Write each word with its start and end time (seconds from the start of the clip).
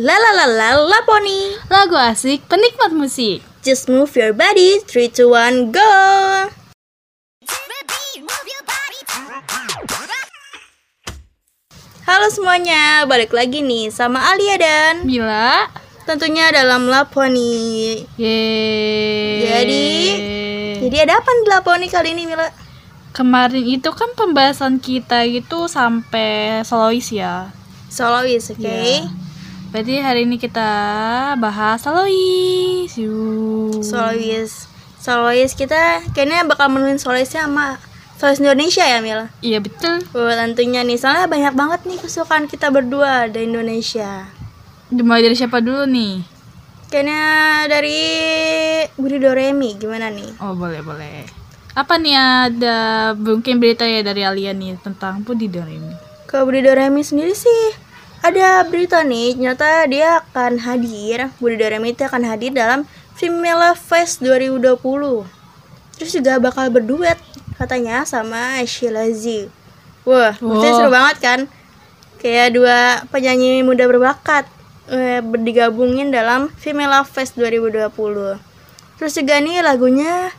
La 0.00 0.16
la 0.16 0.30
la 0.32 0.46
la 0.48 0.68
la 0.88 1.00
pony. 1.04 1.52
Lagu 1.68 1.92
asik 2.00 2.48
penikmat 2.48 2.96
musik. 2.96 3.44
Just 3.60 3.92
move 3.92 4.08
your 4.16 4.32
body. 4.32 4.80
3 4.88 5.12
2 5.12 5.28
1 5.28 5.68
go. 5.68 5.92
Halo 12.08 12.26
semuanya, 12.32 13.04
balik 13.04 13.36
lagi 13.36 13.60
nih 13.60 13.92
sama 13.92 14.32
Alia 14.32 14.56
dan 14.56 15.04
Mila. 15.04 15.68
tentunya 16.08 16.48
dalam 16.50 16.88
Laponi. 16.88 18.00
Yeay. 18.16 19.44
Jadi, 19.44 19.88
Jadi 20.88 20.96
ada 21.04 21.20
apa 21.20 21.30
di 21.30 21.46
Laponi 21.52 21.86
kali 21.92 22.16
ini 22.16 22.24
Mila? 22.24 22.48
kemarin 23.12 23.60
itu 23.68 23.92
kan 23.92 24.08
pembahasan 24.16 24.80
kita 24.80 25.28
itu 25.28 25.68
sampai 25.68 26.64
solois 26.64 27.12
ya. 27.12 27.52
Solois, 27.92 28.48
oke? 28.48 28.64
Iya. 28.64 29.21
Berarti 29.72 30.04
hari 30.04 30.28
ini 30.28 30.36
kita 30.36 30.68
bahas 31.40 31.80
solois. 31.80 32.92
Solois. 33.80 34.68
Solois 35.00 35.52
kita 35.56 36.04
kayaknya 36.12 36.44
bakal 36.44 36.68
menuin 36.68 37.00
soloisnya 37.00 37.48
sama 37.48 37.80
solois 38.20 38.36
Indonesia 38.36 38.84
ya 38.84 39.00
Mila? 39.00 39.32
Iya 39.40 39.64
betul. 39.64 40.04
Oh, 40.12 40.28
tentunya 40.28 40.84
nih, 40.84 41.00
soalnya 41.00 41.24
banyak 41.24 41.56
banget 41.56 41.80
nih 41.88 41.98
kesukaan 42.04 42.52
kita 42.52 42.68
berdua 42.68 43.32
dari 43.32 43.48
Indonesia. 43.48 44.28
Dimulai 44.92 45.24
dari 45.24 45.40
siapa 45.40 45.64
dulu 45.64 45.88
nih? 45.88 46.20
Kayaknya 46.92 47.24
dari 47.72 48.00
Budi 49.00 49.16
Doremi, 49.24 49.80
gimana 49.80 50.12
nih? 50.12 50.36
Oh 50.44 50.52
boleh 50.52 50.84
boleh. 50.84 51.24
Apa 51.72 51.96
nih 51.96 52.12
ada 52.12 52.76
mungkin 53.16 53.56
berita 53.56 53.88
ya 53.88 54.04
dari 54.04 54.20
Alia 54.20 54.52
nih 54.52 54.76
tentang 54.84 55.24
Budi 55.24 55.48
Doremi? 55.48 55.96
Ke 56.28 56.44
Budi 56.44 56.60
Doremi 56.60 57.00
sendiri 57.00 57.32
sih, 57.32 57.72
ada 58.22 58.62
berita 58.64 59.02
nih, 59.02 59.34
ternyata 59.34 59.66
dia 59.84 60.22
akan 60.22 60.62
hadir, 60.62 61.30
Budi 61.36 61.58
Doremi 61.58 61.90
itu 61.90 62.06
akan 62.06 62.22
hadir 62.22 62.54
dalam 62.54 62.86
Female 63.12 63.74
Fest 63.74 64.22
2020. 64.22 64.78
Terus 65.98 66.10
juga 66.12 66.38
bakal 66.38 66.70
berduet 66.70 67.18
katanya 67.58 68.02
sama 68.02 68.62
Sheila 68.62 69.10
Z. 69.10 69.50
Wah, 70.02 70.34
Wow. 70.38 70.62
seru 70.62 70.90
banget 70.90 71.16
kan? 71.18 71.40
Kayak 72.18 72.54
dua 72.54 72.78
penyanyi 73.10 73.62
muda 73.62 73.86
berbakat 73.86 74.46
eh, 74.86 75.18
digabungin 75.22 76.10
dalam 76.10 76.46
Female 76.54 77.02
Fest 77.02 77.34
2020. 77.34 77.90
Terus 78.98 79.12
juga 79.12 79.38
nih 79.38 79.62
lagunya 79.62 80.30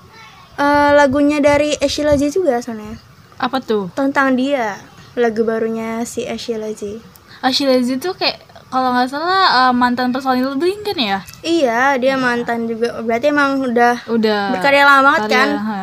eh, 0.55 0.91
lagunya 0.95 1.39
dari 1.39 1.75
Sheila 1.77 2.15
Z 2.15 2.31
juga 2.33 2.59
soalnya 2.59 2.95
Apa 3.35 3.59
tuh? 3.59 3.91
tentang 3.91 4.35
dia 4.35 4.79
lagu 5.15 5.43
barunya 5.43 6.03
si 6.03 6.23
Sheila 6.23 6.71
Z. 6.71 6.99
Ashila 7.43 7.75
Z 7.77 7.99
itu 7.99 8.09
kayak 8.15 8.39
kalau 8.71 8.89
nggak 8.89 9.11
salah 9.11 9.69
eh, 9.69 9.73
mantan 9.75 10.09
personil 10.09 10.55
Blink 10.55 10.81
kan 10.81 10.97
ya? 10.97 11.19
Iya, 11.43 11.99
dia 11.99 12.15
mantan 12.15 12.65
juga. 12.65 13.03
Berarti 13.03 13.29
emang 13.29 13.61
udah 13.61 14.07
Udah. 14.07 14.49
berkarya 14.49 14.87
lama 14.87 15.13
banget 15.13 15.21
karya, 15.27 15.35
kan? 15.35 15.49
ha. 15.59 15.79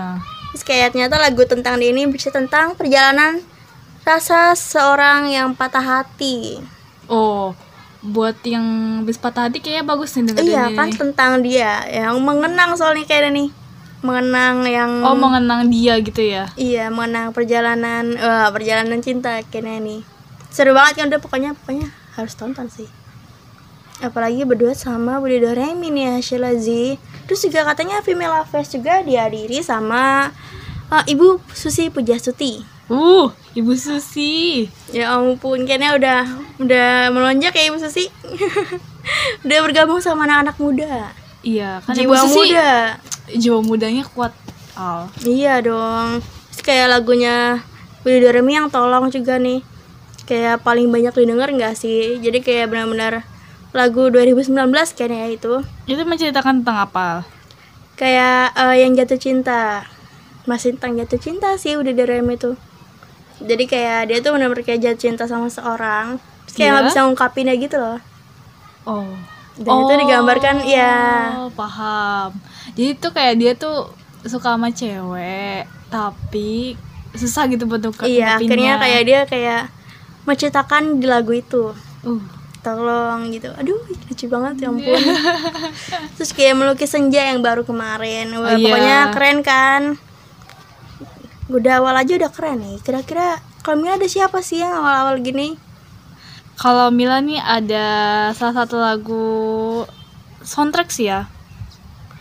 Terus 0.51 0.65
kayak 0.67 0.89
ternyata 0.91 1.21
lagu 1.21 1.45
tentang 1.47 1.79
dia 1.79 1.93
ini 1.93 2.09
bisa 2.09 2.33
tentang 2.33 2.75
perjalanan 2.75 3.39
rasa 4.03 4.57
seorang 4.57 5.31
yang 5.31 5.55
patah 5.55 5.85
hati. 6.03 6.59
Oh, 7.07 7.55
buat 8.01 8.41
yang 8.43 8.65
bis 9.05 9.21
patah 9.21 9.47
hati 9.47 9.61
kayaknya 9.61 9.85
bagus 9.85 10.17
nih 10.17 10.25
dengerin 10.27 10.49
iya 10.49 10.65
ini 10.67 10.75
kan 10.75 10.89
tentang 10.91 11.33
dia 11.45 11.85
yang 11.87 12.17
mengenang 12.19 12.75
soalnya 12.75 13.05
kayak 13.05 13.31
nih. 13.31 13.53
Mengenang 14.01 14.65
yang 14.65 15.05
Oh, 15.05 15.13
mengenang 15.13 15.69
dia 15.69 16.01
gitu 16.01 16.25
ya. 16.25 16.49
Iya, 16.57 16.89
mengenang 16.89 17.37
perjalanan 17.37 18.17
wah, 18.17 18.49
perjalanan 18.49 18.99
cinta 18.99 19.37
kayaknya 19.47 19.77
nih. 19.79 20.01
Seru 20.51 20.75
banget 20.75 20.99
kan 20.99 21.07
udah 21.07 21.21
pokoknya 21.23 21.51
pokoknya 21.55 21.89
harus 22.19 22.35
tonton 22.35 22.67
sih. 22.67 22.91
Apalagi 24.01 24.43
berdua 24.49 24.73
sama 24.75 25.21
Budi 25.21 25.39
Doremi 25.39 25.93
nih 25.93 26.19
ya, 26.19 26.57
Z. 26.57 26.69
Terus 27.29 27.41
juga 27.47 27.69
katanya 27.69 28.03
Female 28.03 28.43
Fest 28.49 28.75
juga 28.75 29.05
dihadiri 29.05 29.61
sama 29.63 30.33
uh, 30.91 31.05
Ibu 31.07 31.39
Susi 31.55 31.93
Pujastuti. 31.93 32.65
Uh, 32.91 33.31
Ibu 33.55 33.77
Susi. 33.79 34.67
Ya 34.91 35.15
ampun, 35.15 35.63
kayaknya 35.63 35.95
udah 35.95 36.21
udah 36.59 36.89
melonjak 37.15 37.55
ya 37.55 37.71
Ibu 37.71 37.79
Susi. 37.79 38.11
udah 39.47 39.59
bergabung 39.63 40.03
sama 40.03 40.27
anak-anak 40.27 40.57
muda. 40.59 41.15
Iya, 41.47 41.79
kan 41.87 41.95
Ibu 41.95 42.11
Jiwa 42.11 42.19
Susi 42.27 42.51
muda. 42.51 42.71
jiwa 43.31 43.59
mudanya 43.63 44.05
kuat. 44.11 44.35
Al. 44.75 45.07
Iya 45.23 45.63
dong. 45.63 46.25
Terus 46.51 46.63
kayak 46.67 46.89
lagunya 46.91 47.63
Budi 48.03 48.19
Doremi 48.25 48.59
yang 48.59 48.73
tolong 48.73 49.13
juga 49.13 49.39
nih. 49.39 49.63
Kayak 50.31 50.63
paling 50.63 50.87
banyak 50.87 51.11
didengar 51.13 51.51
nggak 51.51 51.75
sih? 51.75 52.17
Jadi 52.17 52.39
kayak 52.39 52.71
benar-benar 52.71 53.27
lagu 53.71 54.07
2019 54.07 54.55
kayaknya 54.95 55.19
ya 55.21 55.29
itu. 55.29 55.53
Itu 55.89 56.03
menceritakan 56.05 56.63
tentang 56.63 56.79
apa? 56.81 57.27
Kayak 57.97 58.55
eh, 58.55 58.77
yang 58.81 58.95
jatuh 58.95 59.19
cinta. 59.19 59.83
Masih 60.45 60.73
tentang 60.73 60.97
jatuh 60.97 61.19
cinta 61.19 61.55
sih 61.55 61.75
Budi 61.75 61.93
Doremi 61.93 62.35
itu. 62.35 62.55
Jadi 63.41 63.65
kayak 63.67 64.07
dia 64.07 64.19
tuh 64.21 64.33
benar-benar 64.33 64.63
kayak 64.63 64.81
jatuh 64.81 65.01
cinta 65.03 65.25
sama 65.27 65.49
seorang. 65.49 66.23
Terus 66.47 66.55
kayak 66.57 66.71
nggak 66.71 66.81
Iya. 66.81 66.89
bisa 66.89 67.01
ngungkapinnya 67.03 67.55
gitu 67.57 67.77
loh. 67.77 67.99
Oh. 68.85 69.11
Dan 69.53 69.77
itu 69.77 69.95
digambarkan 69.99 70.57
ya 70.65 70.95
Oh, 71.37 71.51
paham. 71.53 72.33
Jadi 72.73 72.97
tuh 72.97 73.11
kayak 73.11 73.35
dia 73.37 73.53
tuh 73.53 73.93
suka 74.23 74.55
sama 74.55 74.71
cewek, 74.71 75.63
tapi 75.91 76.79
susah 77.13 77.45
gitu 77.45 77.67
buat 77.67 77.83
ungkap- 77.83 78.07
iya 78.07 78.39
akhirnya 78.39 78.79
kayak 78.79 79.03
dia 79.03 79.21
kayak 79.27 79.63
menciptakan 80.25 80.99
di 80.99 81.07
lagu 81.07 81.33
itu. 81.33 81.73
uh, 82.05 82.23
tolong 82.61 83.33
gitu. 83.33 83.49
Aduh 83.57 83.81
lucu 84.09 84.25
banget 84.29 84.65
ya 84.65 84.69
ampun. 84.69 85.01
Terus 86.17 86.31
kayak 86.33 86.55
melukis 86.55 86.93
senja 86.93 87.25
yang 87.25 87.41
baru 87.41 87.65
kemarin. 87.65 88.29
Wah, 88.37 88.53
Iya. 88.53 88.61
pokoknya 88.61 88.99
keren 89.13 89.39
kan? 89.41 89.83
Udah 91.49 91.83
awal 91.83 91.97
aja 91.97 92.13
udah 92.15 92.31
keren 92.31 92.61
nih. 92.61 92.77
Kira-kira 92.81 93.41
kalau 93.61 93.81
Mila 93.81 93.97
ada 93.97 94.07
siapa 94.07 94.39
sih 94.41 94.61
yang 94.61 94.77
awal-awal 94.77 95.19
gini? 95.19 95.57
Kalau 96.55 96.93
Mila 96.93 97.19
nih 97.19 97.41
ada 97.41 97.87
salah 98.37 98.65
satu 98.65 98.77
lagu 98.77 99.27
soundtrack 100.41 100.93
sih 100.93 101.09
ya. 101.09 101.27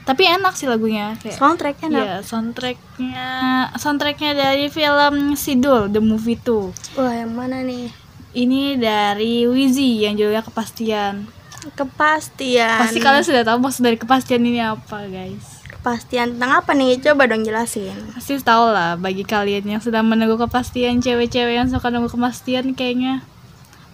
Tapi 0.09 0.25
enak 0.25 0.53
sih 0.53 0.66
lagunya 0.66 1.14
kayak 1.16 1.38
soundtracknya 1.38 1.88
enak 1.88 2.02
Iya, 2.02 2.16
soundtracknya 2.24 3.28
soundtracknya 3.75 4.31
dari 4.34 4.66
film 4.68 5.36
Sidul 5.36 5.86
The 5.88 6.02
Movie 6.02 6.34
2. 6.36 6.97
wah 6.97 7.14
yang 7.14 7.30
mana 7.31 7.62
nih 7.62 7.94
Ini 8.31 8.75
dari 8.75 9.46
Wizi 9.46 10.02
yang 10.02 10.14
judulnya 10.14 10.42
Kepastian. 10.42 11.30
kepastian 11.74 12.80
Pasti 12.80 12.97
kalian 12.97 13.22
sudah 13.22 13.44
tahu 13.44 13.58
maksud 13.59 13.81
dari 13.81 13.96
kepastian 13.96 14.42
ini 14.42 14.59
apa, 14.59 15.06
guys. 15.06 15.62
kepastian 15.70 16.34
tentang 16.34 16.58
apa 16.58 16.72
nih 16.72 16.97
coba 17.00 17.24
dong 17.26 17.41
jelasin 17.41 17.94
Pasti 18.12 18.36
tahu 18.38 18.66
lah 18.68 18.96
bagi 18.96 19.22
kalian 19.22 19.64
yang 19.68 19.80
sedang 19.80 20.06
menunggu 20.06 20.36
kepastian 20.38 21.00
cewek-cewek 21.00 21.56
yang 21.56 21.68
suka 21.68 21.88
nunggu 21.88 22.09
kepastian 22.09 22.74
kayaknya 22.74 23.22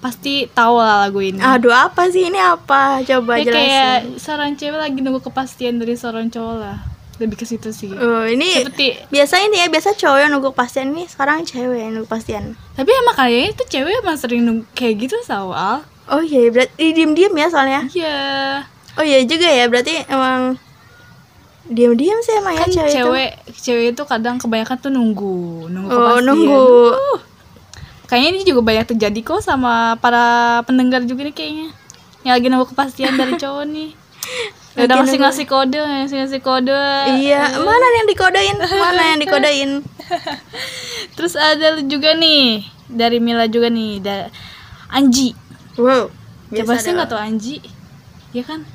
pasti 0.06 0.46
tahu 0.48 0.78
lah 0.78 1.02
lagu 1.02 1.18
ini. 1.18 1.42
aduh 1.42 1.74
apa 1.74 2.06
sih 2.08 2.30
ini 2.30 2.38
apa 2.38 3.02
coba 3.02 3.32
ya 3.36 3.44
kayak 3.44 3.50
jelasin 3.50 4.22
seorang 4.22 4.52
cewek 4.54 4.78
lagi 4.78 4.98
nunggu 5.02 5.18
kepastian 5.20 5.82
dari 5.82 5.98
seorang 5.98 6.30
cowok 6.30 6.56
lah. 6.56 6.78
Lebih 7.16 7.40
ke 7.40 7.46
situ 7.48 7.72
sih. 7.72 7.90
oh 7.90 8.22
ini 8.24 8.60
Seperti 8.62 8.92
biasa 9.08 9.40
ini 9.42 9.56
ya 9.58 9.68
biasa 9.68 9.96
cowok 9.96 10.20
yang 10.20 10.30
nunggu 10.30 10.52
kepastian 10.52 10.92
ini 10.92 11.08
sekarang 11.08 11.42
cewek 11.42 11.80
yang 11.80 11.92
nunggu 11.92 12.06
kepastian 12.06 12.54
tapi 12.76 12.92
emang 12.92 13.16
kayaknya 13.16 13.50
itu 13.50 13.64
cewek 13.66 13.94
emang 14.00 14.18
sering 14.20 14.42
nunggu 14.44 14.68
kayak 14.72 14.96
gitu 15.02 15.16
awal. 15.30 15.82
oh 16.06 16.20
iya 16.20 16.52
berarti 16.52 16.86
diem-diem 16.92 17.34
ya 17.34 17.48
soalnya 17.50 17.82
Iya. 17.90 18.18
Oh 18.96 19.04
iya 19.04 19.24
juga 19.24 19.48
ya, 19.48 19.68
berarti 19.68 19.92
emang 20.06 20.56
diam-diam 21.66 22.20
sih 22.22 22.36
emang 22.36 22.54
ya 22.54 22.64
Kan 22.64 22.72
cewek, 22.72 22.92
cewek 22.94 23.32
cewek 23.58 23.86
itu 23.92 24.04
kadang 24.06 24.36
kebanyakan 24.38 24.78
tuh 24.78 24.92
nunggu, 24.92 25.68
nunggu 25.68 25.90
Oh, 25.90 26.00
kepastian. 26.16 26.24
nunggu. 26.24 26.64
Uh. 26.94 27.20
Kayaknya 28.06 28.30
ini 28.38 28.42
juga 28.46 28.62
banyak 28.62 28.86
terjadi 28.96 29.20
kok 29.26 29.42
sama 29.42 29.98
para 29.98 30.62
pendengar 30.70 31.02
juga 31.06 31.26
nih 31.26 31.36
kayaknya. 31.36 31.70
Yang 32.26 32.34
lagi 32.38 32.48
nunggu 32.50 32.68
kepastian 32.74 33.14
dari 33.18 33.34
cowok 33.41 33.66
nih. 33.70 33.90
Lagi 34.76 34.85
Udah 34.91 34.96
ngasih 35.02 35.20
ngasih 35.24 35.46
kode, 35.47 35.79
ngasih 35.79 36.18
ngasih 36.26 36.41
kode. 36.44 36.84
Iya, 37.22 37.41
mana 37.64 37.85
yang 38.03 38.08
dikodain? 38.12 38.58
Mana 38.59 39.02
yang 39.16 39.20
dikodain? 39.24 39.72
Terus 41.16 41.34
ada 41.40 41.79
juga 41.79 42.12
nih 42.14 42.68
dari 42.91 43.24
Mila 43.24 43.47
juga 43.47 43.72
nih, 43.72 44.03
da 44.03 44.28
Anji. 44.91 45.32
Wow. 45.79 46.12
Coba 46.52 46.76
sih 46.78 46.91
nggak 46.91 47.08
tahu 47.08 47.20
Anji, 47.20 47.58
ya 48.35 48.44
kan? 48.44 48.68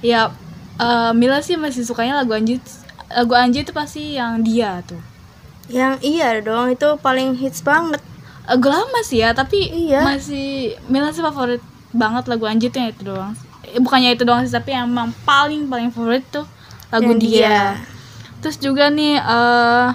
Ya, 0.00 0.30
eh, 0.78 1.12
Mila 1.12 1.42
sih 1.42 1.58
masih 1.58 1.82
sukanya 1.82 2.22
lagu 2.22 2.32
Anji. 2.32 2.62
Lagu 3.10 3.34
Anji 3.34 3.66
itu 3.66 3.74
pasti 3.74 4.14
yang 4.14 4.40
dia 4.46 4.86
tuh. 4.86 5.02
Yang 5.66 5.94
iya 6.06 6.38
dong, 6.38 6.70
itu 6.70 6.94
paling 7.02 7.34
hits 7.34 7.58
banget. 7.66 7.98
Lagu 8.46 8.66
lama 8.66 8.98
sih 9.02 9.18
ya, 9.18 9.30
tapi 9.30 9.58
Iya. 9.66 10.06
masih 10.06 10.78
Mila 10.86 11.10
sih 11.10 11.20
favorit 11.20 11.58
banget 11.90 12.26
lagu 12.26 12.44
Anji 12.44 12.68
tuh 12.68 12.78
yang 12.78 12.90
itu 12.90 13.02
doang. 13.04 13.32
Eh, 13.64 13.78
bukannya 13.78 14.12
itu 14.12 14.22
doang 14.22 14.40
sih, 14.40 14.50
tapi 14.50 14.70
yang 14.70 14.86
emang 14.86 15.10
paling 15.22 15.66
paling 15.66 15.90
favorit 15.90 16.22
tuh 16.26 16.46
lagu 16.88 17.10
Yang 17.10 17.20
dia. 17.20 17.34
dia. 17.40 17.60
Terus 18.38 18.56
juga 18.56 18.86
nih 18.88 19.16
eh 19.16 19.88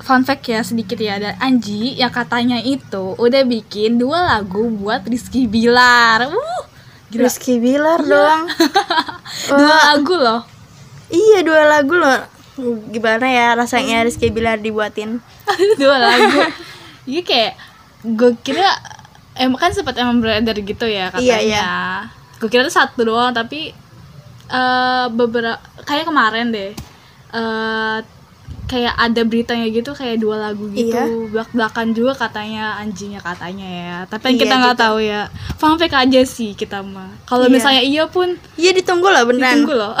fun 0.00 0.24
fact 0.24 0.48
ya 0.48 0.60
sedikit 0.60 0.96
ya 0.96 1.16
ada 1.16 1.36
Anji 1.38 1.94
yang 1.94 2.08
katanya 2.08 2.58
itu 2.58 3.14
udah 3.14 3.42
bikin 3.44 3.96
dua 3.96 4.24
lagu 4.26 4.66
buat 4.72 5.04
Rizky 5.04 5.44
Bilar. 5.44 6.26
Uh, 6.26 6.62
Gila. 7.08 7.24
Rizky 7.24 7.56
Bilar 7.56 8.00
dong. 8.00 8.48
Dua 9.48 9.56
Wah, 9.60 9.94
lagu 9.94 10.12
loh. 10.12 10.42
iya 11.08 11.40
dua 11.40 11.64
lagu 11.64 11.94
loh. 11.94 12.20
Gimana 12.88 13.24
ya 13.24 13.54
rasanya 13.54 14.02
Rizky 14.02 14.28
Bilar 14.28 14.58
dibuatin? 14.58 15.20
Dua 15.80 15.96
lagu. 15.96 16.42
Iya 17.04 17.22
kayak 17.22 17.52
gue 18.00 18.30
kira 18.40 18.68
emang 19.34 19.58
kan 19.58 19.70
sempat 19.70 19.94
emang 19.94 20.18
beredar 20.18 20.54
gitu 20.54 20.84
ya 20.84 21.08
katanya. 21.08 21.24
Iya, 21.24 21.38
iya. 21.40 21.68
Gue 22.36 22.46
kira 22.46 22.62
tuh 22.62 22.74
satu 22.74 23.02
doang 23.04 23.30
tapi 23.30 23.74
eh 24.48 25.04
beberapa 25.10 25.56
kayak 25.82 26.06
kemarin 26.06 26.48
deh. 26.48 26.72
eh 27.28 27.98
kayak 28.64 28.94
ada 28.94 29.22
beritanya 29.22 29.64
gitu 29.66 29.92
kayak 29.92 30.16
dua 30.18 30.36
lagu 30.38 30.68
gitu 30.68 30.92
Iya. 30.92 31.04
belak 31.26 31.48
belakan 31.50 31.88
juga 31.90 32.12
katanya 32.14 32.76
anjingnya 32.76 33.16
katanya 33.18 33.64
ya 33.64 33.96
tapi 34.04 34.28
Iya 34.30 34.40
kita 34.40 34.54
nggak 34.54 34.76
juga. 34.76 34.84
tahu 34.84 34.98
ya 35.02 35.20
fun 35.56 35.76
fact 35.76 35.96
aja 35.98 36.20
sih 36.22 36.52
kita 36.52 36.80
mah 36.82 37.08
kalau 37.24 37.48
Iya. 37.48 37.52
misalnya 37.54 37.82
iya 37.82 38.04
pun 38.06 38.36
Iya 38.54 38.72
ditunggu 38.74 39.04
loh 39.04 39.24
beneran. 39.24 39.64
tunggu 39.64 39.72
loh 39.74 39.96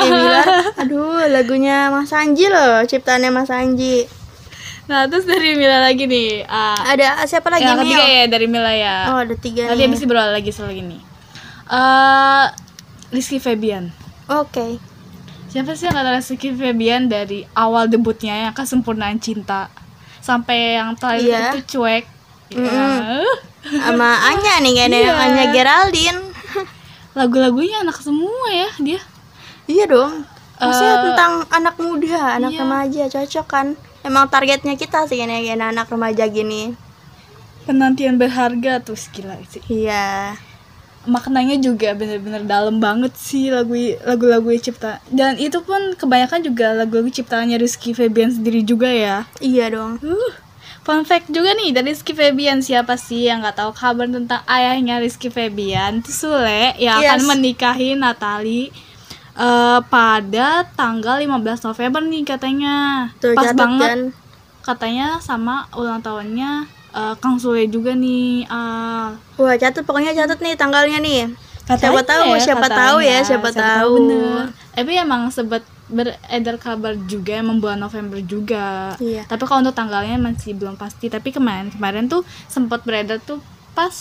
Bilar. 0.00 0.46
Aduh, 0.82 1.18
lagunya 1.28 1.86
Mas 1.88 2.10
Anji 2.12 2.46
loh, 2.46 2.82
ciptaannya 2.82 3.30
Mas 3.32 3.50
Anji. 3.50 4.06
Nah 4.82 5.06
terus 5.06 5.22
dari 5.24 5.54
Mila 5.54 5.78
lagi 5.80 6.04
nih 6.04 6.42
ah, 6.44 6.82
Ada 6.84 7.22
siapa 7.24 7.48
lagi 7.48 7.62
yang 7.62 7.76
nih? 7.76 7.86
ketiga 7.86 8.04
ya 8.04 8.24
dari 8.26 8.46
Mila 8.46 8.72
ya 8.72 8.96
Oh, 9.08 9.18
ada 9.20 9.34
tiga 9.34 9.62
Nanti 9.66 9.78
nih. 9.78 9.86
habis 9.88 10.02
berapa 10.02 10.30
lagi 10.30 10.50
soal 10.50 10.72
ini? 10.72 10.98
Eh 11.64 12.46
Rizky 13.10 13.36
Febian. 13.36 13.92
Oke. 14.26 14.80
Siapa 15.46 15.72
sih 15.72 15.84
yang 15.84 15.94
kata 15.94 16.10
Rizky 16.14 16.50
Febian 16.50 17.06
dari 17.06 17.44
awal 17.52 17.86
debutnya 17.86 18.34
yang 18.42 18.52
kesempurnaan 18.52 19.18
cinta 19.18 19.68
sampai 20.18 20.76
yang 20.76 20.94
terakhir 20.94 21.28
Iya. 21.28 21.44
itu 21.52 21.60
cuek. 21.72 22.04
Ya. 22.50 23.22
Sama 23.62 24.08
Anya 24.26 24.58
nih 24.58 24.72
kayaknya, 24.74 24.98
Iya. 24.98 25.12
Anya 25.14 25.44
Geraldine. 25.50 26.20
Lagu-lagunya 27.12 27.80
anak 27.80 27.96
semua 27.98 28.48
ya 28.48 28.68
dia. 28.78 29.00
Iya 29.66 29.84
dong. 29.86 30.24
Maksudnya 30.56 30.94
Eh, 30.94 31.02
tentang 31.06 31.32
anak 31.50 31.76
muda, 31.76 32.18
anak 32.34 32.50
iya. 32.50 32.60
remaja 32.60 33.02
cocok 33.08 33.46
kan. 33.46 33.66
Emang 34.02 34.26
targetnya 34.26 34.74
kita 34.74 35.06
sih 35.06 35.18
kayaknya 35.18 35.38
kayak 35.42 35.70
anak 35.74 35.86
remaja 35.86 36.26
gini. 36.26 36.74
Penantian 37.62 38.18
berharga 38.18 38.82
tuh 38.82 38.98
gila 39.14 39.38
sih. 39.46 39.62
Iya. 39.70 40.34
Maknanya 41.06 41.58
juga 41.58 41.94
bener-bener 41.94 42.46
dalam 42.46 42.78
banget 42.78 43.14
sih 43.18 43.50
lagu 43.50 43.74
lagu-lagu 44.02 44.50
cipta. 44.58 44.98
Dan 45.10 45.38
itu 45.38 45.62
pun 45.62 45.94
kebanyakan 45.98 46.42
juga 46.46 46.74
lagu-lagu 46.74 47.10
ciptaannya 47.10 47.58
Rizky 47.58 47.94
Febian 47.94 48.30
sendiri 48.30 48.62
juga 48.66 48.90
ya. 48.90 49.26
Iya 49.38 49.70
dong. 49.70 49.98
Uh, 50.02 50.30
fun 50.82 51.06
fact 51.06 51.30
juga 51.30 51.54
nih 51.54 51.70
dari 51.70 51.94
Rizky 51.94 52.14
Febian 52.14 52.58
siapa 52.62 52.98
sih 52.98 53.30
yang 53.30 53.42
nggak 53.42 53.54
tahu 53.54 53.70
kabar 53.74 54.10
tentang 54.10 54.42
ayahnya 54.50 54.98
Rizky 54.98 55.30
Febian 55.30 56.02
itu 56.02 56.10
Sule 56.10 56.74
yang 56.78 56.98
akan 56.98 57.18
Yes. 57.22 57.28
menikahi 57.30 57.88
Natali 57.94 58.74
eh, 59.34 59.80
pada 59.86 60.66
tanggal 60.76 61.16
15 61.20 61.68
November 61.68 62.00
nih 62.04 62.22
katanya 62.24 62.74
Tuh 63.18 63.32
pas 63.32 63.52
banget 63.52 63.88
kan. 63.88 64.00
katanya 64.62 65.06
sama 65.18 65.66
ulang 65.74 66.00
tahunnya 66.00 66.66
eh, 66.92 67.14
Kang 67.20 67.40
Sule 67.40 67.66
juga 67.68 67.96
nih 67.96 68.44
ah 68.46 69.16
Wah, 69.40 69.54
catat 69.56 69.82
pokoknya 69.82 70.12
catat 70.12 70.38
nih 70.38 70.54
tanggalnya 70.54 71.00
nih. 71.00 71.32
Katanya 71.62 71.94
siapa 71.94 72.02
tahu, 72.02 72.26
ya, 72.26 72.40
siapa 72.42 72.66
katanya. 72.66 72.80
tahu 72.82 72.98
ya, 73.00 73.18
siapa, 73.22 73.48
tahu. 73.54 73.92
bener. 74.10 74.44
Tapi 74.74 74.92
emang 74.98 75.22
sebet 75.30 75.62
beredar 75.86 76.56
kabar 76.58 76.98
juga 77.06 77.38
emang 77.38 77.62
bulan 77.62 77.78
November 77.78 78.18
juga. 78.18 78.98
Iya. 78.98 79.22
Tapi 79.30 79.42
kalau 79.46 79.62
untuk 79.62 79.76
tanggalnya 79.76 80.18
masih 80.18 80.58
belum 80.58 80.74
pasti. 80.74 81.06
Tapi 81.06 81.30
kemarin 81.30 81.70
kemarin 81.70 82.10
tuh 82.10 82.26
sempat 82.50 82.82
beredar 82.82 83.22
tuh 83.22 83.38
pas 83.78 83.94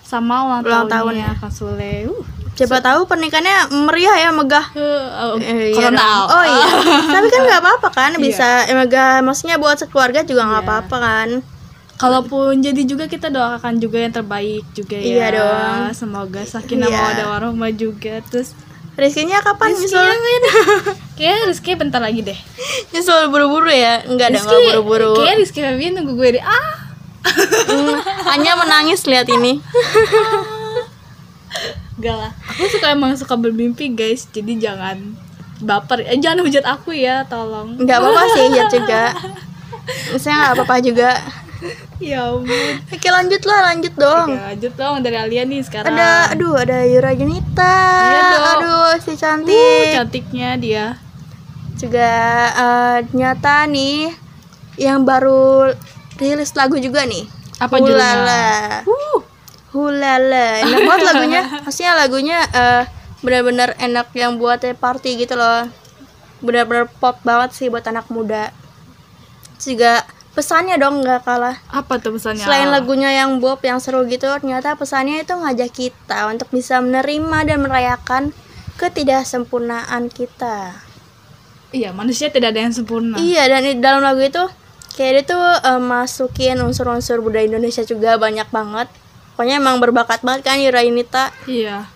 sama 0.00 0.48
ulang, 0.48 0.62
Ulang 0.64 0.88
tahunnya 0.88 1.36
tahunnya. 1.36 1.40
Kang 1.44 1.52
Sule. 1.52 1.94
Uh. 2.08 2.24
Siapa 2.58 2.82
tahu 2.82 3.06
pernikahannya 3.06 3.70
meriah 3.86 4.18
ya, 4.18 4.28
megah. 4.34 4.66
Uh, 4.74 5.30
oh, 5.30 5.34
Eh, 5.38 5.70
iya. 5.70 5.88
Oh 6.26 6.42
iya. 6.42 6.66
Tapi 7.14 7.26
kan 7.30 7.40
nggak 7.46 7.60
apa-apa 7.62 7.88
kan, 7.88 8.10
Iya. 8.12 8.18
bisa 8.18 8.46
eh, 8.66 8.74
megah. 8.74 9.22
Maksudnya 9.22 9.56
buat 9.56 9.78
sekeluarga 9.78 10.26
juga 10.26 10.42
nggak 10.42 10.58
Iya. 10.58 10.66
apa-apa 10.66 10.96
kan. 10.98 11.28
Kalaupun 11.94 12.58
jadi 12.58 12.82
juga 12.82 13.06
kita 13.06 13.26
doakan 13.26 13.78
juga 13.78 13.98
yang 13.98 14.10
terbaik 14.10 14.62
juga 14.72 14.94
ya. 14.94 15.06
Iya 15.06 15.26
dong. 15.34 15.78
Semoga 15.94 16.42
sakinah 16.42 16.86
Iya. 16.86 16.96
mawaddah 16.96 17.26
warahmah 17.28 17.70
juga. 17.70 18.18
Terus 18.26 18.50
Rizkinya 18.94 19.38
kapan 19.38 19.70
Rizky 19.70 19.94
nyusul? 19.94 20.06
Kayaknya 21.14 21.42
Rizky 21.46 21.70
bentar 21.74 22.02
lagi 22.02 22.20
deh. 22.22 22.38
Nyusul 22.90 23.30
buru-buru 23.30 23.70
ya? 23.70 24.02
Enggak 24.02 24.30
ada 24.30 24.36
Rizky, 24.36 24.50
nggak 24.50 24.74
buru-buru. 24.74 25.10
Kayaknya 25.14 25.34
Rizky 25.38 25.58
Febian 25.62 25.92
nunggu 25.94 26.12
gue 26.18 26.28
deh. 26.34 26.42
Ah, 26.42 26.74
Hmm, 27.28 27.98
hanya 28.26 28.56
menangis 28.56 29.04
lihat 29.04 29.28
ini. 29.28 29.58
Gak 31.98 32.16
lah. 32.16 32.32
Aku 32.54 32.66
suka 32.70 32.94
emang 32.94 33.14
suka 33.18 33.34
bermimpi 33.34 33.90
guys. 33.90 34.26
Jadi 34.30 34.58
jangan 34.62 35.18
baper. 35.58 36.06
Eh, 36.06 36.18
jangan 36.22 36.46
hujat 36.46 36.62
aku 36.62 36.94
ya, 36.94 37.26
tolong. 37.26 37.74
Nggak 37.78 37.98
apa-apa 37.98 38.22
sih 38.34 38.44
lihat 38.54 38.70
juga. 38.70 39.02
Saya 40.22 40.34
nggak 40.38 40.52
apa-apa 40.54 40.76
juga. 40.78 41.10
Ya 41.98 42.30
ampun. 42.30 42.78
Oke 42.94 43.08
lanjut 43.10 43.42
lah, 43.42 43.74
lanjut 43.74 43.94
dong. 43.98 44.28
Oke, 44.30 44.38
lanjut 44.38 44.72
dong 44.78 45.02
dari 45.02 45.18
Alia 45.18 45.42
nih 45.42 45.58
sekarang. 45.66 45.90
Ada, 45.90 46.38
aduh, 46.38 46.54
ada 46.54 46.86
Yura 46.86 47.10
Junita. 47.18 47.78
Iya 48.06 48.22
dong. 48.30 48.46
aduh, 48.54 48.90
si 49.02 49.10
Uh, 49.10 49.18
cantik. 49.18 49.86
cantiknya 49.98 50.50
dia. 50.54 50.86
juga 51.78 52.10
eh, 52.58 52.98
nyata 53.14 53.62
nih 53.70 54.10
yang 54.82 55.06
baru 55.06 55.70
rilis 56.18 56.50
lagu 56.58 56.74
juga 56.78 57.06
nih. 57.06 57.26
Apa 57.58 57.78
judulnya? 57.78 58.82
Uh, 58.86 59.22
Hulala. 59.78 60.66
Enak 60.66 60.80
banget 60.82 61.02
lagunya. 61.06 61.40
Maksudnya 61.64 61.92
lagunya 61.94 62.38
eh, 62.50 62.82
benar-benar 63.22 63.78
enak 63.78 64.10
yang 64.18 64.42
buat 64.42 64.58
party 64.58 65.22
gitu 65.22 65.38
loh. 65.38 65.70
Benar-benar 66.42 66.90
pop 66.98 67.22
banget 67.22 67.54
sih 67.54 67.70
buat 67.70 67.86
anak 67.86 68.10
muda. 68.10 68.50
Terus 69.58 69.66
Juga 69.74 69.92
pesannya 70.34 70.78
dong 70.78 71.02
nggak 71.02 71.26
kalah. 71.26 71.58
apa 71.70 71.98
tuh 71.98 72.14
pesannya? 72.14 72.42
Selain 72.42 72.70
lagunya 72.70 73.10
yang 73.10 73.38
bop 73.42 73.58
yang 73.62 73.82
seru 73.82 74.06
gitu, 74.06 74.26
ternyata 74.26 74.74
pesannya 74.78 75.26
itu 75.26 75.34
ngajak 75.34 75.70
kita 75.74 76.30
untuk 76.30 76.46
bisa 76.54 76.78
menerima 76.78 77.38
dan 77.46 77.58
merayakan 77.62 78.22
ketidaksempurnaan 78.78 80.06
kita. 80.14 80.78
Iya, 81.74 81.90
manusia 81.92 82.30
tidak 82.30 82.54
ada 82.54 82.64
yang 82.64 82.72
sempurna. 82.72 83.18
Iya, 83.18 83.50
dan 83.50 83.60
di 83.66 83.72
dalam 83.82 84.00
lagu 84.00 84.22
itu 84.22 84.40
kayak 84.94 85.12
dia 85.12 85.24
tuh 85.26 85.42
eh, 85.42 85.82
masukin 85.82 86.62
unsur-unsur 86.62 87.18
budaya 87.18 87.44
Indonesia 87.44 87.82
juga 87.82 88.14
banyak 88.16 88.46
banget. 88.48 88.88
Pokoknya 89.38 89.62
emang 89.62 89.78
berbakat 89.78 90.26
banget 90.26 90.50
kan 90.50 90.58
Yura 90.58 90.82
Yunita. 90.82 91.30
Iya. 91.46 91.86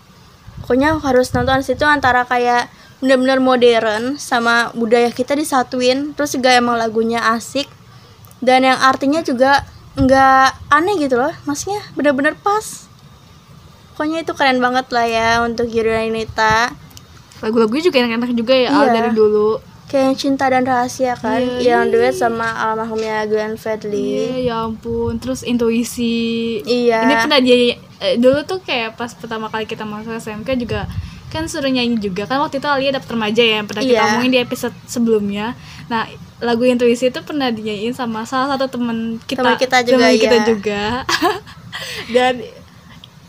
Pokoknya 0.63 0.95
harus 0.95 1.27
nonton 1.35 1.59
situ 1.59 1.83
antara 1.83 2.23
kayak 2.23 2.71
bener-bener 3.03 3.43
modern 3.43 4.15
sama 4.15 4.71
budaya 4.71 5.11
kita 5.11 5.35
disatuin. 5.35 6.15
Terus 6.15 6.39
juga 6.39 6.55
emang 6.55 6.79
lagunya 6.79 7.19
asik 7.35 7.67
dan 8.39 8.63
yang 8.63 8.79
artinya 8.79 9.19
juga 9.19 9.67
nggak 9.99 10.71
aneh 10.71 10.95
gitu 11.03 11.19
loh. 11.19 11.35
Maksudnya 11.43 11.83
bener-bener 11.99 12.39
pas. 12.39 12.87
Pokoknya 13.91 14.23
itu 14.23 14.31
keren 14.39 14.63
banget 14.63 14.87
lah 14.95 15.03
ya 15.03 15.29
untuk 15.43 15.67
Yura 15.67 15.99
Yunita. 16.07 16.71
Lagu-lagunya 17.43 17.91
juga 17.91 18.07
enak-enak 18.07 18.31
juga 18.31 18.53
ya 18.55 18.69
Al, 18.71 18.87
Iya. 18.87 18.93
dari 18.95 19.11
dulu. 19.11 19.59
Kayak 19.93 20.17
cinta 20.17 20.49
dan 20.49 20.65
rahasia 20.65 21.13
kan, 21.13 21.37
Iya, 21.37 21.85
yang 21.85 21.93
duet 21.93 22.17
sama 22.17 22.49
almarhumnya 22.49 23.29
Glenn 23.29 23.61
Fredly. 23.61 24.41
Iya, 24.41 24.49
ya 24.49 24.55
ampun. 24.65 25.21
Terus 25.21 25.45
intuisi. 25.45 26.57
Iya. 26.65 27.05
Ini 27.05 27.13
pernah 27.29 27.37
dia 27.37 27.77
eh, 27.77 28.17
dulu 28.17 28.41
tuh 28.41 28.57
kayak 28.65 28.97
pas 28.97 29.13
pertama 29.13 29.53
kali 29.53 29.69
kita 29.69 29.85
masuk 29.85 30.17
SMK 30.17 30.49
juga 30.57 30.89
kan 31.33 31.49
suruh 31.49 31.65
nyanyi 31.65 31.97
juga 31.97 32.29
kan 32.29 32.37
waktu 32.45 32.61
itu 32.61 32.69
Alia 32.69 32.93
dapet 32.93 33.09
remaja 33.09 33.41
ya 33.41 33.57
yang 33.57 33.65
pernah 33.65 33.81
kita 33.81 33.97
Iya. 33.97 34.05
omongin 34.13 34.31
di 34.37 34.39
episode 34.41 34.75
sebelumnya. 34.85 35.57
Nah 35.89 36.05
lagu 36.37 36.61
intuisi 36.61 37.09
itu 37.09 37.19
pernah 37.25 37.49
dinyanyiin 37.49 37.97
sama 37.97 38.21
salah 38.29 38.53
satu 38.53 38.77
teman 38.77 39.17
kita 39.25 39.41
Teman 39.41 39.57
kita 39.57 39.77
juga, 39.81 39.97
teman 39.97 40.13
kita 40.21 40.37
iya. 40.37 40.45
juga. 40.45 40.83
Dan 42.15 42.33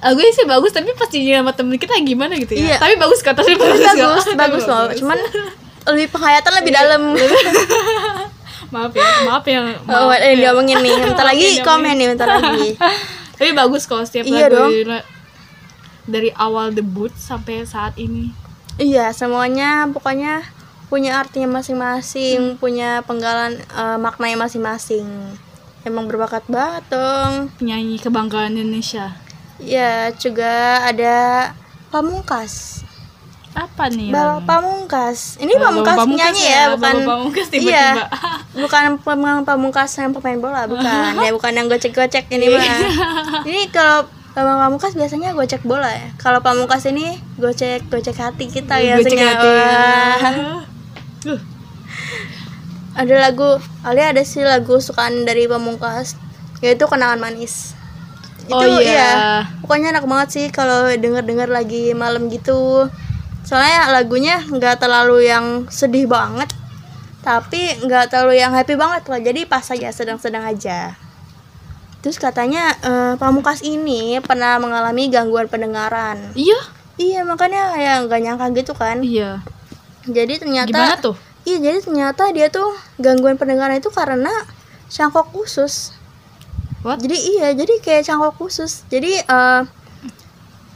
lagunya 0.04 0.32
sih 0.36 0.44
bagus 0.44 0.76
tapi 0.76 0.92
pas 0.92 1.08
dinyanyi 1.08 1.40
sama 1.40 1.52
temen 1.56 1.80
kita 1.80 1.96
gimana 2.04 2.36
gitu 2.36 2.52
ya. 2.52 2.76
Iya. 2.76 2.76
Tapi 2.76 2.94
bagus 3.00 3.20
kata 3.24 3.40
tapi 3.40 3.56
bagus 3.56 3.80
bagus, 3.80 4.24
bagus, 4.36 4.64
Tapi 4.68 4.68
loh. 4.68 4.84
Cuman 5.00 5.18
lebih 5.86 6.06
penghayatan 6.08 6.52
lebih 6.54 6.70
Iya. 6.70 6.78
dalam. 6.80 7.02
maaf 8.74 8.92
ya, 8.92 9.08
maaf 9.24 9.44
ya. 9.44 9.60
Oh, 9.86 10.08
Maaf 10.08 10.18
yang 10.18 10.34
ya. 10.34 10.40
diomongin 10.42 10.78
nih. 10.80 10.94
Bentar 11.00 11.26
lagi 11.30 11.46
Yang 11.52 11.64
komen 11.64 11.94
nih, 11.94 12.06
bentar 12.10 12.28
lagi. 12.32 12.68
Tapi 13.36 13.50
bagus 13.52 13.84
kok 13.84 14.02
setiap 14.02 14.24
Iya 14.24 14.46
lagu 14.46 14.54
dong. 14.56 14.70
dari- 14.70 15.08
dari 16.04 16.30
awal 16.30 16.70
debut 16.70 17.10
sampai 17.10 17.64
saat 17.64 17.96
ini. 17.96 18.28
Iya, 18.76 19.10
semuanya 19.10 19.88
pokoknya 19.88 20.44
punya 20.86 21.16
artinya 21.16 21.48
masing-masing, 21.54 22.54
punya 22.56 23.00
penggalan 23.02 23.56
eh, 23.56 23.98
maknanya 23.98 24.36
masing-masing. 24.40 25.06
Emang 25.80 26.04
berbakat 26.04 26.44
banget 26.46 26.84
dong. 26.88 27.48
Penyanyi 27.56 27.96
kebanggaan 27.96 28.54
Indonesia. 28.54 29.16
Ya, 29.56 30.12
juga 30.12 30.80
ada 30.82 31.50
Pamungkas. 31.88 32.83
Apa 33.54 33.86
nih? 33.86 34.10
Bapak 34.10 34.26
lagunya? 34.26 34.46
Pamungkas. 34.50 35.18
Ini 35.38 35.52
Bapak 35.54 35.64
Pamungkas 35.64 35.96
Pamungkas 35.96 36.26
penyanyi 36.26 36.42
ya, 36.42 36.50
ya, 36.50 36.64
bukan 36.74 36.94
Bapak 36.94 37.06
Pamungkas 37.08 37.46
Iya. 37.46 37.54
tiba-tiba. 37.54 38.06
Bukan 38.62 38.82
pemain 39.02 39.42
Pamungkas 39.42 39.90
yang 39.98 40.14
pemain 40.14 40.38
bola, 40.38 40.62
bukan. 40.66 41.10
ya 41.26 41.30
bukan 41.34 41.52
yang 41.54 41.66
gocek-gocek 41.66 42.30
ini 42.30 42.46
mah. 42.54 42.62
Ini 43.50 43.66
kalau 43.70 44.06
Bambang 44.30 44.58
Pamungkas 44.62 44.94
biasanya 44.94 45.30
gocek 45.30 45.62
bola 45.62 45.90
ya. 45.90 46.10
Kalau 46.18 46.38
Pamungkas 46.38 46.86
ini 46.86 47.18
gocek 47.34 47.86
gocek 47.86 48.14
hati 48.14 48.46
kita 48.46 48.78
ya. 48.78 48.98
Gocek 48.98 49.18
hati. 49.18 49.48
Uh, 51.30 51.38
Ada 52.94 53.14
lagu, 53.26 53.58
Alia 53.82 54.14
ada 54.14 54.22
sih 54.22 54.46
lagu 54.46 54.78
sukaan 54.78 55.26
dari 55.26 55.50
Pamungkas 55.50 56.14
yaitu 56.62 56.86
Kenangan 56.86 57.18
Manis. 57.18 57.74
Itu 58.46 58.54
Oh, 58.54 58.78
iya. 58.78 58.82
iya. 58.82 59.10
Pokoknya 59.62 59.98
enak 59.98 60.06
banget 60.06 60.28
sih 60.30 60.46
kalau 60.54 60.86
denger-denger 60.94 61.50
lagi 61.50 61.90
malam 61.90 62.30
gitu. 62.30 62.86
Soalnya 63.44 63.92
lagunya 63.92 64.40
nggak 64.40 64.80
terlalu 64.80 65.28
yang 65.28 65.68
sedih 65.68 66.08
banget, 66.08 66.48
tapi 67.20 67.76
nggak 67.84 68.08
terlalu 68.08 68.40
yang 68.40 68.52
happy 68.56 68.74
banget 68.74 69.04
lah. 69.06 69.20
Jadi 69.20 69.44
pas 69.44 69.64
aja 69.68 69.88
sedang-sedang 69.92 70.44
aja. 70.44 70.96
Terus 72.00 72.20
katanya 72.20 72.72
eh, 72.84 73.14
Pamungkas 73.16 73.64
ini 73.64 74.20
pernah 74.20 74.56
mengalami 74.60 75.08
gangguan 75.08 75.48
pendengaran. 75.48 76.32
iya, 76.36 76.56
Iya 76.94 77.26
makanya 77.26 77.74
kayak 77.74 77.96
nggak 78.06 78.20
nyangka 78.22 78.46
gitu 78.54 78.72
kan. 78.76 79.02
iya. 79.02 79.42
Jadi 80.04 80.36
ternyata 80.36 80.68
Gimana 80.68 80.96
tuh? 81.00 81.16
Iya 81.44 81.58
jadi 81.60 81.78
ternyata 81.84 82.22
dia 82.32 82.48
tuh 82.48 82.72
gangguan 82.96 83.36
pendengaran 83.36 83.76
itu 83.76 83.88
karena 83.92 84.30
cangkok 84.88 85.28
khusus. 85.32 85.92
What? 86.84 87.00
Jadi 87.00 87.16
iya 87.36 87.52
jadi 87.56 87.80
kayak 87.80 88.04
cangkok 88.04 88.36
khusus. 88.36 88.84
Jadi 88.88 89.20
eh, 89.20 89.60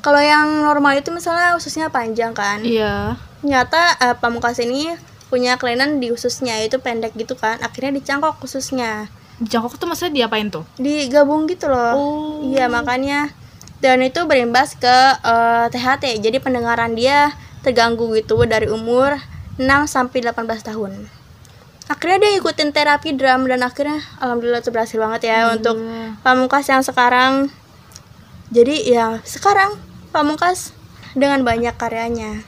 kalau 0.08 0.24
yang 0.24 0.64
normal 0.64 0.96
itu 0.96 1.12
misalnya 1.12 1.52
ususnya 1.52 1.92
panjang 1.92 2.32
kan. 2.32 2.64
Iya. 2.64 3.20
Ternyata 3.44 4.00
eh, 4.00 4.16
Pamungkas 4.16 4.56
ini 4.56 4.96
punya 5.28 5.60
kelainan 5.60 6.00
di 6.00 6.08
ususnya 6.08 6.56
itu 6.64 6.80
pendek 6.80 7.12
gitu 7.12 7.36
kan. 7.36 7.60
Akhirnya 7.60 8.00
dicangkok 8.00 8.40
khususnya. 8.40 9.12
Jangkok 9.44 9.76
tuh 9.76 9.84
maksudnya 9.84 10.24
diapain 10.24 10.48
tuh? 10.48 10.64
Digabung 10.80 11.44
gitu 11.44 11.68
loh. 11.68 11.92
Oh. 11.92 12.40
Iya 12.40 12.72
makanya 12.72 13.36
dan 13.84 14.00
itu 14.00 14.24
berimbas 14.24 14.80
ke 14.80 14.96
eh, 15.20 15.66
THT. 15.76 16.24
Jadi 16.24 16.40
pendengaran 16.40 16.96
dia 16.96 17.36
terganggu 17.60 18.08
gitu 18.16 18.48
dari 18.48 18.64
umur 18.64 19.12
6 19.60 19.68
sampai 19.92 20.24
18 20.24 20.72
tahun. 20.72 21.04
Akhirnya 21.84 22.16
dia 22.24 22.32
ikutin 22.40 22.72
terapi 22.72 23.12
drum 23.12 23.44
dan 23.44 23.60
akhirnya 23.60 24.00
alhamdulillah 24.24 24.64
itu 24.64 24.72
berhasil 24.72 24.96
banget 24.96 25.28
ya 25.28 25.52
untuk 25.52 25.76
Pamungkas 26.24 26.64
yang 26.72 26.80
sekarang. 26.80 27.52
Jadi 28.48 28.88
ya 28.88 29.20
sekarang 29.28 29.87
Pamungkas 30.10 30.72
dengan 31.12 31.44
banyak 31.44 31.74
karyanya. 31.76 32.42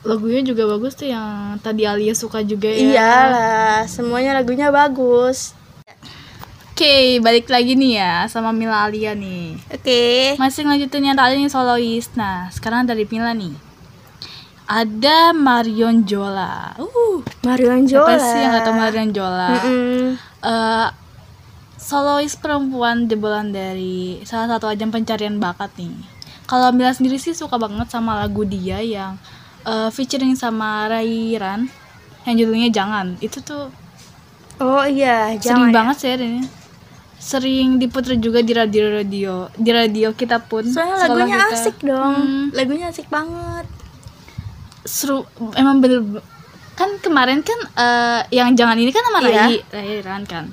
Lagunya 0.00 0.40
juga 0.40 0.64
bagus 0.64 0.96
tuh 0.96 1.12
yang 1.12 1.60
tadi 1.60 1.84
Alia 1.84 2.16
suka 2.16 2.40
juga 2.40 2.72
ya. 2.72 2.80
Iyalah, 2.80 3.78
semuanya 3.84 4.32
lagunya 4.32 4.72
bagus. 4.72 5.52
Oke, 6.72 7.20
balik 7.20 7.52
lagi 7.52 7.76
nih 7.76 8.00
ya 8.00 8.24
sama 8.32 8.56
Mila 8.56 8.88
Alia 8.88 9.12
nih. 9.12 9.60
Oke. 9.68 10.32
Masih 10.40 10.64
ngelanjutin 10.64 11.12
yang 11.12 11.18
tadi 11.20 11.36
nih 11.36 11.52
solois. 11.52 12.08
Nah, 12.16 12.48
sekarang 12.48 12.88
dari 12.88 13.04
Mila 13.04 13.36
nih. 13.36 13.52
Ada 14.64 15.36
Marion 15.36 16.08
Jola. 16.08 16.72
Uh, 16.80 17.20
Marion 17.44 17.84
siapa 17.84 18.16
Jola. 18.16 18.24
sih 18.24 18.38
yang 18.40 18.56
gak 18.56 18.64
tau 18.64 18.72
Marion 18.72 19.10
Jola? 19.12 19.50
Mm-mm. 19.60 20.16
Eh, 20.40 20.88
solois 21.76 22.32
perempuan 22.40 23.04
jebolan 23.10 23.52
dari 23.52 24.24
salah 24.24 24.56
satu 24.56 24.72
ajang 24.72 24.88
pencarian 24.88 25.36
bakat 25.36 25.68
nih. 25.76 25.92
Kalau 26.50 26.74
Mila 26.74 26.90
sendiri 26.90 27.14
sih 27.14 27.30
suka 27.30 27.54
banget 27.54 27.86
sama 27.88 28.18
lagu 28.18 28.42
dia 28.42 28.82
yang 28.82 29.14
eh, 29.62 29.86
featuring 29.88 30.34
sama 30.34 30.90
Rairan 30.90 31.70
yang 32.26 32.34
judulnya 32.36 32.74
Jangan. 32.74 33.14
Itu 33.22 33.38
tuh 33.40 33.70
Oh 34.58 34.84
iya, 34.84 35.32
sering 35.38 35.40
jangan. 35.40 35.68
ya. 35.68 35.72
banget 35.72 35.96
sih 35.96 36.10
ini. 36.12 36.42
Sering 37.16 37.80
diputer 37.80 38.16
juga 38.16 38.40
di 38.40 38.52
radio-radio, 38.52 39.48
di 39.56 39.70
radio 39.70 40.12
kita 40.12 40.36
pun. 40.36 40.68
Soalnya 40.68 41.06
lagunya 41.06 41.36
kita. 41.38 41.54
asik 41.54 41.76
dong. 41.80 42.14
Hmm. 42.18 42.46
Lagunya 42.52 42.86
asik 42.92 43.08
banget. 43.08 43.64
Seru, 44.84 45.24
emang 45.54 45.80
bener 45.80 46.20
kan 46.74 46.96
kemarin 46.98 47.40
kan 47.40 47.60
eh, 47.72 48.20
yang 48.32 48.52
jangan 48.52 48.76
ini 48.76 48.88
kan 48.88 49.04
sama 49.04 49.20
Iya. 49.22 49.48
Rai, 49.48 49.56
Rairan 49.70 50.22
kan. 50.24 50.52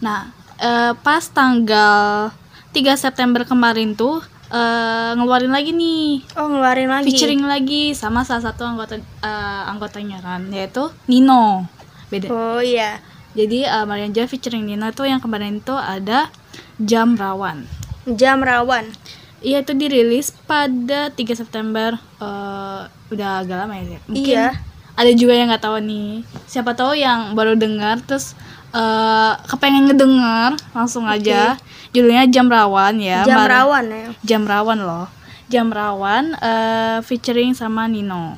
Nah, 0.00 0.28
eh, 0.56 0.92
pas 0.96 1.24
tanggal 1.28 2.32
3 2.72 2.92
September 2.92 3.44
kemarin 3.44 3.92
tuh 3.92 4.20
eh, 4.48 5.10
ngeluarin 5.12 5.50
lagi 5.50 5.70
nih 5.70 6.22
Oh, 6.34 6.46
ngeluarin 6.46 6.86
lagi. 6.86 7.08
featuring 7.08 7.42
lagi 7.42 7.92
sama 7.92 8.22
salah 8.22 8.44
satu 8.44 8.62
anggota 8.62 8.96
eh, 8.96 9.62
anggotanya 9.66 10.18
kan 10.18 10.46
yaitu 10.48 10.90
Nino. 11.06 11.66
Beda. 12.06 12.28
Oh 12.28 12.58
iya. 12.58 13.02
Jadi 13.32 13.62
uh, 13.62 13.84
Marian 13.84 14.10
Jola 14.10 14.24
featuring 14.26 14.64
Nino 14.64 14.88
tuh 14.90 15.04
yang 15.04 15.18
kemarin 15.18 15.58
itu 15.58 15.72
ada 15.72 16.32
Jam 16.78 17.12
Rawan. 17.14 17.68
Jam 18.08 18.40
rawan. 18.40 18.88
Iya 19.38 19.60
itu 19.60 19.74
dirilis 19.74 20.32
pada 20.46 21.10
3 21.10 21.16
September. 21.34 21.98
eh, 22.16 22.80
udah 23.06 23.30
agak 23.38 23.56
lama 23.58 23.76
ya. 23.76 24.00
Mungkin 24.06 24.32
Iya. 24.32 24.56
ada 24.94 25.10
juga 25.12 25.34
yang 25.34 25.50
nggak 25.50 25.60
tahu 25.60 25.78
nih. 25.80 26.24
Siapa 26.46 26.72
tahu 26.72 26.94
yang 26.94 27.34
baru 27.34 27.52
dengar 27.54 28.00
terus 28.00 28.32
eh, 28.72 29.32
kepengen 29.46 29.90
ngedengar 29.90 30.54
langsung 30.72 31.06
aja. 31.06 31.54
Judulnya 31.94 32.26
Jam 32.28 32.50
Rawan 32.50 32.98
ya. 32.98 33.22
Jam 33.24 33.38
Mar- 33.40 33.50
rawan 33.52 33.84
ya. 33.88 34.08
Jam 34.22 34.42
Rawan 34.44 34.78
loh. 34.82 35.06
Jam 35.46 35.70
Rawan 35.70 36.34
eh, 36.36 36.98
featuring 37.02 37.54
sama 37.54 37.86
Nino. 37.86 38.36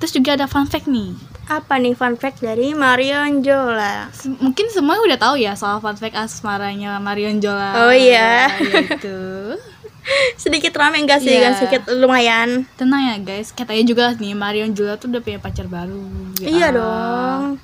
Terus 0.00 0.12
juga 0.12 0.34
ada 0.34 0.50
fun 0.50 0.66
fact 0.66 0.88
nih. 0.90 1.14
Apa 1.46 1.78
nih 1.78 1.94
fun 1.94 2.16
fact 2.16 2.40
dari 2.40 2.72
Marion 2.72 3.42
Jola? 3.42 4.08
Mungkin 4.40 4.66
semua 4.70 4.98
udah 4.98 5.18
tahu 5.18 5.36
ya 5.38 5.54
soal 5.54 5.78
fun 5.78 5.94
fact 5.94 6.16
asmaranya 6.16 6.98
Marion 6.98 7.38
Jola. 7.38 7.86
Oh 7.86 7.94
iya. 7.94 8.50
Yaitu. 8.58 9.54
Sedikit 10.42 10.74
rame 10.74 10.98
enggak 10.98 11.22
sih? 11.22 11.30
Iya. 11.30 11.50
Kan 11.50 11.52
sedikit 11.62 11.82
lumayan. 11.94 12.66
Tenang 12.74 13.14
ya 13.14 13.16
guys, 13.22 13.54
katanya 13.54 13.84
juga 13.86 14.04
nih 14.18 14.34
Marion 14.34 14.74
Jola 14.74 14.98
tuh 14.98 15.06
udah 15.06 15.22
punya 15.22 15.38
pacar 15.38 15.70
baru. 15.70 16.02
Ya. 16.42 16.46
Iya 16.50 16.66
dong. 16.74 17.62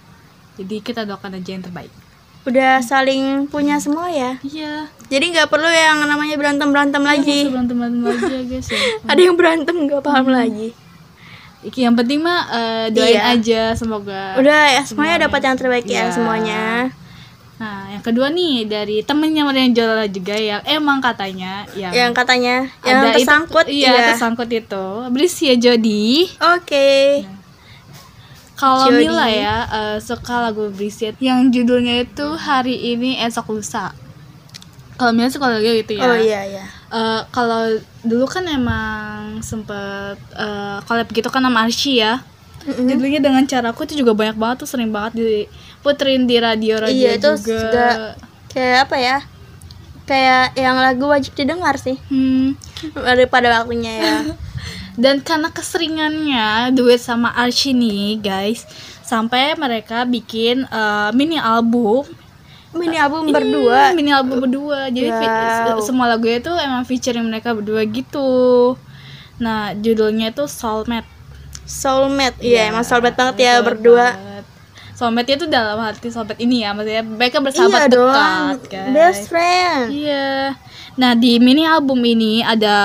Jadi 0.59 0.77
kita 0.81 1.03
doakan 1.03 1.39
aja 1.39 1.51
yang 1.51 1.63
terbaik. 1.63 1.93
Udah 2.43 2.81
saling 2.81 3.47
punya 3.47 3.77
semua 3.77 4.09
ya. 4.09 4.41
Iya. 4.41 4.89
Jadi 5.07 5.25
nggak 5.31 5.47
perlu 5.47 5.67
yang 5.67 6.03
namanya 6.03 6.35
berantem 6.35 6.69
berantem 6.69 7.01
lagi. 7.01 7.47
Berantem 7.47 7.77
berantem 7.77 8.03
lagi 8.05 8.25
ya 8.27 8.43
guys 8.45 8.69
ya. 8.69 8.81
Ada 9.11 9.21
yang 9.21 9.37
berantem 9.37 9.77
nggak 9.79 10.03
paham 10.03 10.27
lagi. 10.29 10.69
Iki 11.61 11.81
yang 11.83 11.95
penting 11.95 12.23
mah 12.23 12.41
eh, 12.49 12.87
doain 12.91 13.15
Iya. 13.15 13.35
aja 13.35 13.63
semoga. 13.75 14.35
Udah 14.35 14.63
ya 14.71 14.83
semuanya 14.83 15.27
dapat 15.27 15.41
yang 15.43 15.57
terbaik 15.57 15.87
ya 15.87 16.07
Iya. 16.07 16.15
semuanya. 16.15 16.65
Nah, 17.59 17.91
yang 17.91 18.05
kedua 18.07 18.31
nih 18.31 18.65
dari 18.65 19.03
temennya 19.03 19.43
Marion 19.43 19.75
Jola 19.75 20.07
juga 20.07 20.39
yang 20.39 20.63
emang 20.63 21.03
katanya 21.03 21.67
yang, 21.75 21.91
Yang 21.91 22.11
katanya 22.15 22.55
yang 22.87 22.97
ada 22.97 23.11
itu- 23.11 23.15
tersangkut 23.19 23.67
iya, 23.67 23.91
iya. 23.91 24.07
tersangkut 24.15 24.47
itu. 24.49 24.87
Berisik 25.11 25.47
ya 25.49 25.57
Jody. 25.59 26.31
Oke. 26.39 27.27
Kalau. 28.59 28.91
Mila 28.91 29.31
ya 29.31 29.57
eh, 29.71 29.97
suka 30.03 30.43
lagu 30.43 30.67
Berisik 30.69 31.15
yang 31.23 31.47
judulnya 31.49 32.03
itu 32.03 32.27
hari 32.35 32.75
ini 32.93 33.15
esok 33.23 33.55
lusa. 33.55 33.95
Kalau 34.99 35.15
Mila 35.15 35.31
suka 35.31 35.47
lagu 35.47 35.63
gitu 35.63 35.95
ya. 35.95 36.03
Oh 36.05 36.19
iya 36.19 36.43
iya. 36.43 36.65
Eh, 36.91 37.21
kalau 37.31 37.79
dulu 38.03 38.27
kan 38.27 38.43
emang 38.45 39.39
sempet 39.41 40.19
eh, 40.35 40.79
collab 40.83 41.07
gitu 41.09 41.31
kan 41.31 41.41
sama 41.41 41.71
Arsy 41.71 42.03
ya. 42.03 42.19
Mm-mm. 42.67 42.91
Judulnya 42.91 43.23
dengan 43.23 43.47
caraku 43.47 43.87
itu 43.87 44.03
juga 44.03 44.13
banyak 44.13 44.35
banget 44.35 44.67
tuh 44.67 44.69
sering 44.69 44.91
banget 44.91 45.23
diputerin 45.23 46.27
di 46.27 46.37
radio-radio 46.37 46.91
Iya 46.91 47.11
itu 47.15 47.31
juga. 47.39 47.55
juga 47.63 47.87
kayak 48.51 48.79
apa 48.91 48.97
ya? 48.99 49.19
Kayak 50.03 50.45
yang 50.57 50.77
lagu 50.77 51.05
wajib 51.07 51.37
didengar 51.37 51.79
sih 51.79 51.95
Hmm. 52.11 52.59
daripada 52.97 53.63
waktunya 53.63 53.93
ya. 53.95 54.15
Dan 54.99 55.23
karena 55.23 55.49
keseringannya 55.49 56.75
duet 56.75 56.99
sama 56.99 57.31
Arsy 57.33 57.71
nih 57.71 58.19
guys, 58.19 58.67
sampai 59.01 59.55
mereka 59.55 60.03
bikin 60.03 60.67
eh, 60.67 61.11
mini 61.15 61.39
album 61.39 62.03
Mini 62.69 63.01
album 63.01 63.33
berdua. 63.33 63.89
Hmm, 63.89 63.97
mini 63.97 64.13
album 64.13 64.45
berdua. 64.45 64.93
Jadi 64.93 65.09
Wow. 65.09 65.81
se- 65.81 65.89
semua 65.89 66.05
lagunya 66.05 66.37
itu 66.37 66.53
emang 66.53 66.85
featuring 66.85 67.25
mereka 67.25 67.57
berdua 67.57 67.81
gitu. 67.83 68.77
Nah, 69.41 69.73
judulnya 69.73 70.29
itu 70.29 70.45
Soulmate. 70.45 71.09
Soulmate. 71.65 72.37
Iya, 72.45 72.69
emang 72.69 72.85
soulmate 72.85 73.17
banget 73.17 73.37
ya 73.41 73.53
Soulmate 73.57 73.69
berdua. 73.73 74.07
banget. 74.13 74.45
Soulmate 74.93 75.31
itu 75.33 75.45
dalam 75.49 75.81
hati 75.81 76.13
soulmate 76.13 76.45
ini 76.45 76.61
ya, 76.61 76.77
maksudnya 76.77 77.03
mereka 77.09 77.39
bersahabat 77.41 77.81
Iya 77.81 77.89
dong. 77.89 78.13
dekat, 78.13 78.59
guys. 78.69 78.93
Best 78.93 79.23
friend. 79.33 79.85
Iya. 79.89 80.29
Nah, 80.95 81.13
di 81.15 81.33
mini 81.41 81.65
album 81.65 82.05
ini 82.05 82.45
ada 82.45 82.77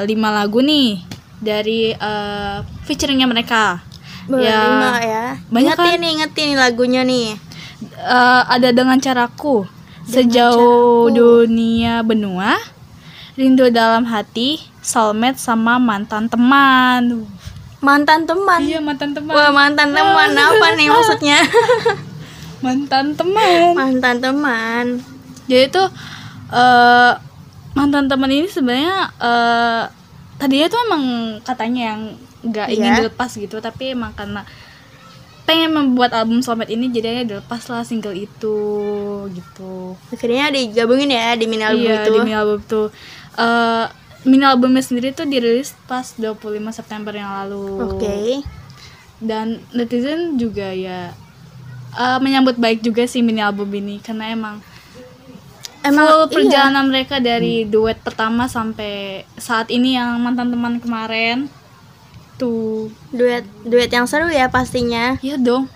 lima 0.00 0.32
lagu 0.32 0.64
nih 0.64 1.04
dari 1.38 1.92
eh, 1.92 2.56
featuringnya 2.84 3.26
mereka. 3.26 3.80
Berlima 4.26 4.98
ya. 4.98 5.24
Banyak 5.48 5.76
ingetin 5.76 5.92
kan? 5.92 6.00
nih, 6.00 6.10
ingetin 6.16 6.44
nih 6.46 6.58
lagunya 6.58 7.02
nih. 7.02 7.28
Eh, 7.96 8.42
ada 8.46 8.68
dengan 8.72 8.96
caraku 8.96 9.68
sejauh 10.06 11.10
dunia 11.10 11.98
benua 12.00 12.54
rindu 13.34 13.66
dalam 13.68 14.06
hati 14.06 14.62
soulmate 14.78 15.34
sama 15.36 15.76
mantan 15.76 16.30
teman 16.30 17.26
Mantan 17.82 18.22
teman. 18.24 18.62
iya 18.62 18.78
mantan 18.80 19.12
teman 19.12 19.34
Wah, 19.34 19.50
mantan 19.52 19.92
teman 19.92 20.30
apa 20.32 20.66
nih 20.74 20.88
maksudnya? 20.88 21.38
mantan 22.64 23.12
teman 23.12 23.74
mantan 23.76 24.16
teman. 24.22 24.84
jadi 25.44 25.68
tuh 25.68 25.86
eh 26.50 27.12
mantan 27.74 28.06
teman 28.06 28.30
ini 28.30 28.48
sebenarnya 28.48 28.96
eh 29.20 29.82
tadinya 30.36 30.66
tuh 30.68 30.80
emang 30.86 31.02
katanya 31.40 31.82
yang 31.94 32.00
nggak 32.44 32.68
ingin 32.70 32.92
Iya. 32.92 32.98
dilepas 33.02 33.30
gitu 33.34 33.56
tapi 33.58 33.96
emang 33.96 34.12
karena 34.12 34.44
pengen 35.46 35.70
membuat 35.72 36.10
album 36.10 36.42
Soulmate 36.42 36.74
ini 36.74 36.90
jadinya 36.90 37.22
dilepas 37.22 37.70
lah 37.70 37.86
single 37.86 38.12
itu 38.12 38.58
gitu. 39.30 39.94
Akhirnya 40.10 40.50
digabungin 40.50 41.06
ya 41.08 41.38
di 41.38 41.46
mini 41.46 41.62
album 41.62 41.86
iya 41.86 42.02
itu. 42.02 42.10
di 42.10 42.18
mini 42.18 42.34
album 42.34 42.60
tuh. 42.66 42.90
Eh 43.38 43.86
mini 44.26 44.42
albumnya 44.42 44.82
sendiri 44.82 45.14
tuh 45.14 45.22
dirilis 45.22 45.78
pas 45.86 46.02
25 46.18 46.42
September 46.74 47.14
yang 47.14 47.30
lalu. 47.30 47.78
Oke. 47.94 48.42
Dan 49.22 49.62
netizen 49.70 50.34
juga 50.34 50.74
ya 50.74 51.14
eh, 51.94 52.18
menyambut 52.18 52.58
baik 52.58 52.82
juga 52.82 53.06
sih 53.06 53.22
mini 53.22 53.38
album 53.38 53.70
ini 53.70 54.02
karena 54.02 54.34
emang 54.34 54.58
emang 55.88 56.06
full 56.06 56.24
iya. 56.26 56.34
perjalanan 56.34 56.84
mereka 56.90 57.16
dari 57.22 57.64
duet 57.66 57.98
pertama 58.02 58.50
sampai 58.50 59.22
saat 59.38 59.70
ini 59.70 59.94
yang 59.94 60.18
mantan 60.20 60.50
teman 60.50 60.82
kemarin. 60.82 61.46
Tuh. 62.36 62.92
Duet 63.14 63.46
duet 63.64 63.90
yang 63.90 64.04
seru 64.10 64.28
ya 64.28 64.50
pastinya. 64.50 65.16
Iya 65.22 65.38
dong. 65.38 65.70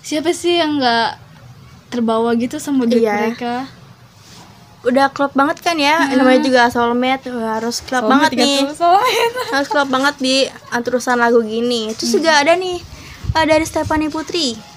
Siapa 0.00 0.32
sih 0.32 0.56
yang 0.56 0.80
nggak 0.80 1.10
terbawa 1.92 2.32
gitu 2.38 2.56
sama 2.62 2.86
duet 2.86 3.04
Iya. 3.04 3.16
mereka? 3.18 3.54
Udah 4.86 5.10
klop 5.10 5.34
banget 5.34 5.58
kan 5.60 5.74
ya? 5.74 6.06
Namanya 6.14 6.40
juga 6.40 6.62
soulmate. 6.70 7.28
Wah, 7.34 7.58
harus 7.58 7.82
klop 7.82 8.06
banget 8.06 8.38
nih. 8.38 8.62
harus 9.52 9.68
klop 9.68 9.90
banget 9.90 10.14
di 10.22 10.36
anturusan 10.70 11.18
lagu 11.18 11.42
gini. 11.42 11.90
Terus 11.98 12.14
juga 12.14 12.38
ada 12.38 12.54
nih 12.54 12.78
eh, 13.34 13.44
dari 13.44 13.66
Stephanie 13.66 14.08
Putri 14.08 14.67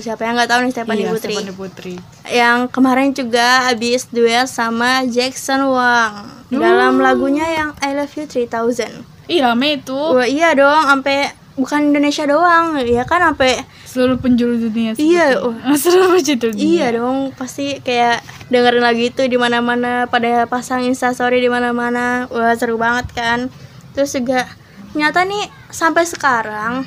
siapa 0.00 0.22
yang 0.24 0.34
nggak 0.36 0.50
tahu 0.50 0.60
nih 0.64 0.72
Stephanie 0.72 1.04
iya, 1.04 1.12
Putri. 1.12 1.34
Stephanie 1.34 1.56
Putri. 1.56 1.94
Yang 2.28 2.58
kemarin 2.72 3.08
juga 3.12 3.46
habis 3.68 4.08
duet 4.08 4.46
sama 4.48 5.04
Jackson 5.08 5.66
Wang. 5.70 6.28
Dalam 6.48 7.02
lagunya 7.02 7.46
yang 7.50 7.70
I 7.82 7.96
Love 7.96 8.14
You 8.14 8.26
3000 8.28 9.16
ih 9.26 9.42
rame 9.42 9.82
itu. 9.82 9.94
Wah 9.94 10.26
iya 10.26 10.54
dong 10.54 10.86
sampai 10.86 11.34
bukan 11.56 11.90
Indonesia 11.90 12.28
doang 12.28 12.76
ya 12.84 13.08
kan 13.08 13.32
sampai 13.32 13.64
seluruh 13.88 14.20
penjuru 14.20 14.60
dunia 14.60 14.92
Iya, 14.92 15.40
sepertinya. 15.40 15.76
seluruh 15.82 16.08
penjuru 16.20 16.38
dunia. 16.52 16.62
Iya 16.62 16.86
dong, 17.00 17.18
pasti 17.32 17.80
kayak 17.80 18.20
dengerin 18.52 18.84
lagu 18.84 19.02
itu 19.02 19.22
di 19.24 19.38
mana-mana 19.40 20.04
pada 20.06 20.44
pasang 20.46 20.84
instastory 20.84 21.40
di 21.40 21.48
mana-mana. 21.50 22.28
Wah, 22.28 22.52
seru 22.54 22.76
banget 22.76 23.08
kan. 23.16 23.48
Terus 23.96 24.12
juga 24.12 24.44
ternyata 24.92 25.24
nih 25.24 25.48
sampai 25.72 26.04
sekarang 26.08 26.84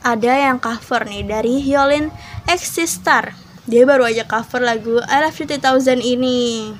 ada 0.00 0.32
yang 0.32 0.56
cover 0.56 1.04
nih 1.04 1.24
dari 1.24 1.60
Hyolyn 1.60 2.08
Existar. 2.48 3.36
Dia 3.68 3.84
baru 3.84 4.08
aja 4.08 4.24
cover 4.24 4.64
lagu 4.64 4.98
I 5.04 5.18
Love 5.22 5.36
You 5.36 5.46
3000 5.46 6.00
ini. 6.00 6.72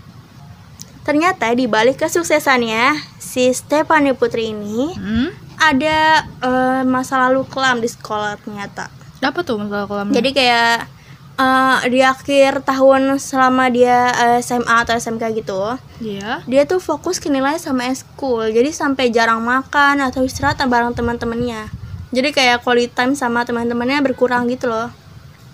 Ternyata 1.05 1.53
di 1.57 1.65
balik 1.65 2.01
kesuksesannya 2.01 2.97
si 3.21 3.49
Stephanie 3.53 4.17
Putri 4.17 4.53
ini 4.53 4.93
hmm? 4.97 5.29
ada 5.61 6.25
eh, 6.25 6.83
masa 6.85 7.21
lalu 7.29 7.45
kelam 7.49 7.81
di 7.81 7.89
sekolah 7.89 8.41
ternyata. 8.41 8.89
apa 9.21 9.45
tuh 9.45 9.61
masalah 9.61 9.85
kolamnya 9.85 10.17
Jadi 10.17 10.31
kayak 10.33 10.89
eh, 11.37 11.79
di 11.93 12.01
akhir 12.01 12.65
tahun 12.65 13.17
selama 13.21 13.69
dia 13.69 14.13
eh, 14.17 14.41
SMA 14.41 14.77
atau 14.85 14.97
SMK 14.97 15.25
gitu, 15.41 15.77
iya 16.01 16.41
dia 16.49 16.63
tuh 16.65 16.81
fokus 16.81 17.21
ke 17.21 17.29
nilai 17.29 17.57
sama 17.61 17.89
eskul. 17.89 18.49
Jadi 18.49 18.73
sampai 18.73 19.13
jarang 19.13 19.41
makan 19.45 20.05
atau 20.05 20.25
istirahat 20.25 20.61
bareng 20.65 20.97
teman-temannya. 20.97 21.80
Jadi 22.11 22.35
kayak 22.35 22.67
quality 22.67 22.91
time 22.91 23.15
sama 23.15 23.47
teman-temannya 23.47 24.03
berkurang 24.03 24.51
gitu 24.51 24.67
loh. 24.67 24.91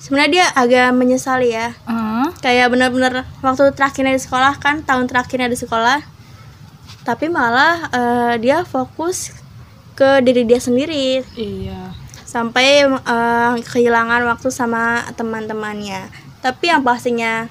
Sebenarnya 0.00 0.30
dia 0.32 0.46
agak 0.52 0.88
menyesali 0.92 1.52
ya. 1.52 1.72
Ah, 1.88 2.28
Kayak 2.40 2.72
bener-bener 2.72 3.24
waktu 3.40 3.72
terakhirnya 3.72 4.12
di 4.16 4.22
sekolah 4.22 4.60
kan, 4.60 4.84
tahun 4.84 5.08
terakhirnya 5.08 5.48
di 5.48 5.58
sekolah. 5.58 6.00
Tapi 7.04 7.28
malah 7.28 7.88
eh, 7.92 8.34
dia 8.40 8.64
fokus 8.64 9.32
ke 9.96 10.20
diri 10.20 10.44
dia 10.44 10.60
sendiri 10.60 11.24
iya 11.40 11.96
sampai 12.26 12.84
eh, 12.84 13.52
kehilangan 13.64 14.20
waktu 14.28 14.52
sama 14.52 15.00
teman-temannya. 15.16 16.12
Tapi 16.44 16.68
yang 16.68 16.84
pastinya 16.84 17.48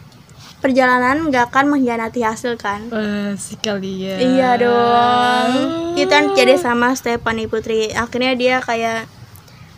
perjalanan 0.65 1.30
nggak 1.30 1.54
akan 1.54 1.78
mengkhianati 1.78 2.25
hasil 2.25 2.58
kan? 2.58 2.89
Eh, 2.89 3.38
sekali 3.38 4.01
ya 4.01 4.17
Iya 4.17 4.49
dong. 4.58 5.49
Itu 5.93 6.10
kan 6.10 6.34
jadi 6.34 6.58
sama 6.58 6.97
Stephanie 6.97 7.45
Putri. 7.45 7.93
Akhirnya 7.93 8.34
dia 8.34 8.58
kayak 8.65 9.06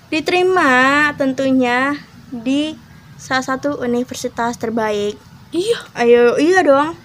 diterima 0.08 1.12
tentunya 1.20 2.00
di 2.32 2.80
salah 3.20 3.44
satu 3.44 3.84
universitas 3.84 4.56
terbaik. 4.56 5.20
iya 5.52 5.76
Ayo, 5.92 6.40
iya 6.40 6.64
dong. 6.64 6.96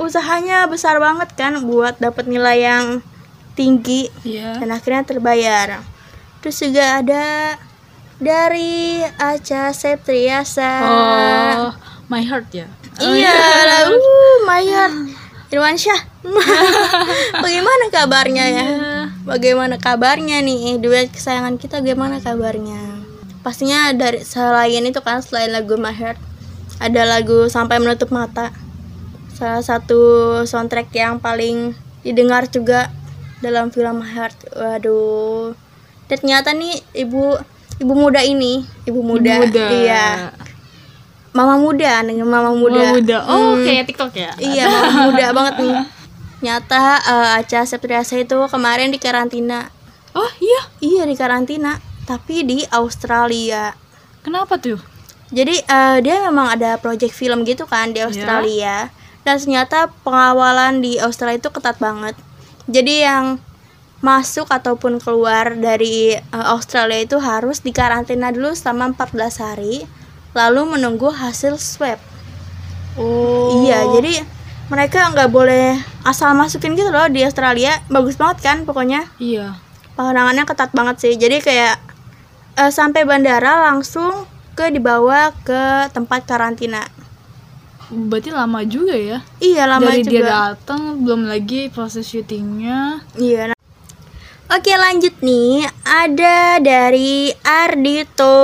Usahanya 0.00 0.64
besar 0.64 0.96
banget 0.96 1.28
kan 1.36 1.60
buat 1.68 2.00
dapat 2.00 2.24
nilai 2.24 2.64
yang 2.64 2.84
tinggi 3.52 4.08
iya 4.24 4.56
dan 4.56 4.72
akhirnya 4.72 5.04
terbayar. 5.04 5.84
Terus 6.40 6.56
juga 6.56 7.04
ada 7.04 7.60
dari 8.16 9.04
Aca 9.20 9.76
Septriasa. 9.76 10.72
oh 10.88 11.72
my 12.08 12.24
heart 12.24 12.48
ya 12.56 12.64
iya, 13.00 13.36
uh, 13.88 14.36
Mayer 14.44 14.90
Irwansyah. 15.50 16.00
Bagaimana 17.44 17.84
kabarnya 17.90 18.44
ya? 18.46 18.66
Bagaimana 19.26 19.80
kabarnya 19.82 20.38
nih 20.44 20.78
duet 20.78 21.10
kesayangan 21.10 21.58
kita? 21.58 21.82
Bagaimana 21.82 22.22
kabarnya? 22.22 23.02
Pastinya 23.40 23.90
dari 23.96 24.22
selain 24.22 24.84
itu 24.84 25.00
kan 25.02 25.24
selain 25.24 25.50
lagu 25.50 25.74
My 25.80 25.90
Heart 25.90 26.20
ada 26.80 27.02
lagu 27.04 27.50
Sampai 27.50 27.82
Menutup 27.82 28.08
Mata. 28.14 28.54
Salah 29.34 29.64
satu 29.64 30.00
soundtrack 30.44 30.92
yang 30.96 31.20
paling 31.20 31.76
didengar 32.04 32.48
juga 32.48 32.88
dalam 33.44 33.74
film 33.74 34.00
My 34.00 34.08
Heart. 34.08 34.54
Waduh. 34.54 35.52
Dan 36.06 36.16
ternyata 36.26 36.54
nih 36.54 36.78
ibu 36.94 37.38
ibu 37.80 37.92
muda 37.96 38.20
ini, 38.20 38.66
ibu 38.84 39.00
muda, 39.00 39.46
iya, 39.72 40.34
mama 41.30 41.54
muda 41.56 42.02
dengan 42.02 42.26
mama 42.26 42.50
muda. 42.52 42.80
Mama 42.80 42.94
muda 42.96 43.16
oh 43.24 43.54
Hmm. 43.54 43.62
kayak 43.62 43.84
TikTok 43.86 44.12
ya 44.12 44.30
Iya, 44.36 44.64
mama 44.66 45.00
muda 45.08 45.26
banget 45.30 45.54
nih. 45.60 45.74
Nyata 46.44 46.84
eh, 46.98 47.38
Aca 47.38 47.60
Septriasa 47.62 48.16
itu 48.16 48.38
kemarin 48.46 48.88
di 48.88 48.98
karantina. 48.98 49.68
oh 50.10 50.30
iya 50.38 50.62
Iya 50.80 51.02
di 51.04 51.14
karantina, 51.14 51.78
tapi 52.04 52.42
di 52.42 52.64
Australia. 52.70 53.76
kenapa 54.20 54.56
tuh 54.56 54.80
Jadi 55.30 55.62
eh, 55.62 55.96
dia 56.00 56.16
memang 56.24 56.50
ada 56.50 56.74
project 56.76 57.12
film 57.12 57.44
gitu 57.44 57.62
kan 57.64 57.92
di 57.92 58.02
Australia. 58.02 58.90
Dan 59.20 59.36
ternyata 59.36 59.92
pengawalan 60.02 60.80
di 60.80 60.98
Australia 60.98 61.38
itu 61.38 61.48
ketat 61.48 61.78
banget. 61.78 62.18
Jadi 62.66 63.04
yang 63.04 63.38
masuk 64.00 64.48
ataupun 64.48 64.96
keluar 64.98 65.54
dari 65.54 66.16
eh, 66.16 66.46
Australia 66.48 66.98
itu 66.98 67.20
harus 67.20 67.60
dikarantina 67.60 68.32
dulu 68.32 68.50
selama 68.50 68.96
14 68.96 69.14
hari 69.38 69.84
lalu 70.32 70.62
menunggu 70.68 71.08
hasil 71.08 71.56
swab. 71.56 71.98
oh 72.94 73.60
Iya, 73.60 73.86
jadi 73.92 74.22
mereka 74.66 75.10
nggak 75.10 75.28
boleh 75.28 75.74
asal 76.02 76.30
masukin 76.32 76.72
gitu 76.72 76.88
loh 76.88 77.06
di 77.06 77.20
Australia. 77.20 77.82
Bagus 77.86 78.14
banget 78.14 78.38
kan 78.40 78.56
pokoknya. 78.62 79.06
iya 79.16 79.58
Pengenangannya 79.92 80.44
ketat 80.44 80.70
banget 80.70 80.96
sih. 80.98 81.14
Jadi 81.14 81.38
kayak 81.38 81.76
eh, 82.56 82.70
sampai 82.70 83.02
bandara 83.02 83.66
langsung 83.66 84.24
ke 84.52 84.68
dibawa 84.68 85.34
ke 85.40 85.62
tempat 85.90 86.24
karantina. 86.24 86.82
berarti 87.90 88.30
lama 88.30 88.62
juga 88.62 88.94
ya 88.94 89.18
Iya, 89.42 89.66
lama 89.66 89.90
dari 89.90 90.06
dia 90.06 90.22
juga. 90.22 90.30
datang 90.54 91.02
belum 91.02 91.26
lagi 91.26 91.66
proses 91.68 92.06
syutingnya 92.06 93.02
Iya. 93.18 93.50
Oke, 94.50 94.74
lanjut 94.74 95.14
nih. 95.22 95.62
Ada 95.86 96.58
dari 96.58 97.30
Ardito. 97.38 98.34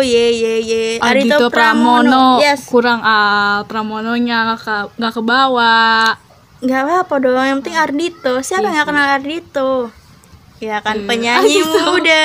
Ye 0.00 0.26
ye 0.32 0.54
ye. 0.64 0.84
Ardito 0.98 1.52
Pramono. 1.52 2.40
Yes. 2.40 2.64
kurang 2.64 3.04
ah 3.04 3.60
Pramononya 3.68 4.48
nggak 4.48 4.60
ke 4.60 4.76
nggak 4.96 5.12
ke 5.12 5.22
bawah. 5.22 6.16
Nggak 6.64 6.80
apa-apa 6.80 7.14
dong 7.20 7.44
yang 7.44 7.58
penting 7.60 7.76
Ardito 7.76 8.40
siapa 8.40 8.64
yang 8.64 8.74
nggak 8.74 8.88
kenal 8.88 9.08
Ardito 9.12 9.72
ya 10.62 10.78
kan 10.78 10.94
Iya, 10.94 11.06
penyanyi 11.10 11.58
Ardito. 11.60 11.80
muda. 11.84 12.24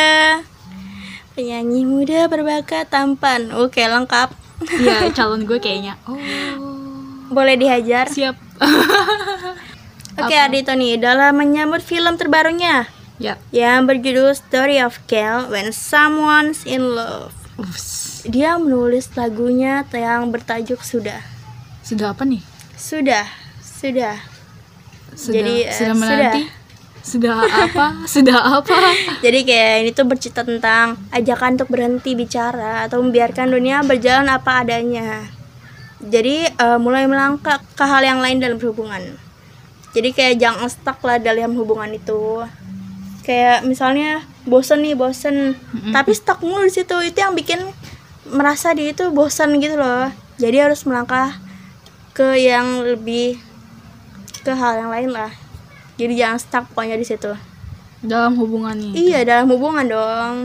Penyanyi 1.33 1.81
muda 1.83 2.19
berbakat 2.25 2.87
tampan. 2.87 3.51
Oke 3.51 3.83
lengkap. 3.83 4.29
Iya 4.77 5.11
calon 5.11 5.43
gue 5.43 5.59
kayaknya. 5.59 5.99
Oh. 6.07 7.35
Boleh 7.35 7.59
dihajar? 7.59 8.07
Siap 8.07 8.39
oke 10.17 10.35
Ardito 10.35 10.73
nih 10.73 10.97
dalam 10.97 11.37
menyambut 11.37 11.85
film 11.85 12.17
terbarunya. 12.17 12.89
Ya. 13.17 13.41
Yang 13.49 13.79
berjudul 13.89 14.29
Story 14.37 14.77
of 14.81 15.01
Kel 15.09 15.49
When 15.49 15.73
Someone's 15.73 16.65
in 16.65 16.93
Love. 16.93 17.33
Ups. 17.57 18.21
dia 18.29 18.53
menulis 18.61 19.09
lagunya 19.17 19.81
yang 19.89 20.29
bertajuk 20.29 20.85
sudah. 20.85 21.25
Sudah 21.81 22.13
apa 22.13 22.21
nih? 22.21 22.45
Sudah 22.77 23.25
sudah. 23.77 24.17
Sudah 25.17 25.33
Jadi, 25.41 25.55
eh, 25.65 25.73
sudah 25.73 25.93
sudah. 25.93 25.97
menanti 25.97 26.43
sudah 27.07 27.39
apa? 27.39 27.85
Sudah 28.19 28.59
apa? 28.59 28.91
Jadi 29.23 29.47
kayak 29.47 29.73
ini 29.79 29.89
tuh 29.95 30.03
bercerita 30.03 30.43
tentang 30.43 30.99
ajakan 31.15 31.55
untuk 31.55 31.71
berhenti 31.71 32.19
bicara 32.19 32.83
atau 32.83 32.99
membiarkan 32.99 33.47
dunia 33.47 33.79
berjalan 33.87 34.27
apa 34.27 34.67
adanya. 34.67 35.23
Jadi 36.03 36.51
eh, 36.51 36.79
mulai 36.83 37.07
melangkah 37.07 37.63
ke 37.63 37.83
hal 37.87 38.03
yang 38.03 38.19
lain 38.19 38.43
dalam 38.43 38.59
berhubungan. 38.59 39.15
Jadi 39.97 40.09
kayak 40.11 40.35
jangan 40.37 40.69
stuck 40.69 41.01
lah 41.01 41.17
dalam 41.17 41.57
hubungan 41.57 41.89
itu. 41.89 42.45
Kayak 43.21 43.65
misalnya 43.65 44.21
bosen 44.45 44.79
nih 44.79 44.93
bosen. 44.93 45.57
Tapi 45.89 46.13
stuck 46.13 46.39
mulu 46.39 46.63
di 46.63 46.71
situ. 46.71 46.93
Itu 47.01 47.17
yang 47.17 47.33
bikin 47.33 47.59
merasa 48.27 48.71
dia 48.71 48.93
itu 48.93 49.09
bosan 49.09 49.57
gitu 49.57 49.75
loh. 49.75 50.07
Jadi 50.37 50.57
harus 50.59 50.85
melangkah 50.85 51.33
ke 52.13 52.37
yang 52.37 52.85
lebih 52.85 53.41
ke 54.41 54.51
hal 54.51 54.79
yang 54.79 54.91
lain 54.91 55.09
lah. 55.09 55.33
Jadi 55.97 56.13
jangan 56.13 56.37
stuck 56.37 56.63
pokoknya 56.71 56.95
di 56.95 57.03
situ. 57.03 57.33
Dalam 57.97 58.37
hubungan 58.37 58.77
nih 58.77 58.93
iya 58.93 59.19
dalam 59.25 59.49
hubungan 59.49 59.83
dong. 59.83 60.35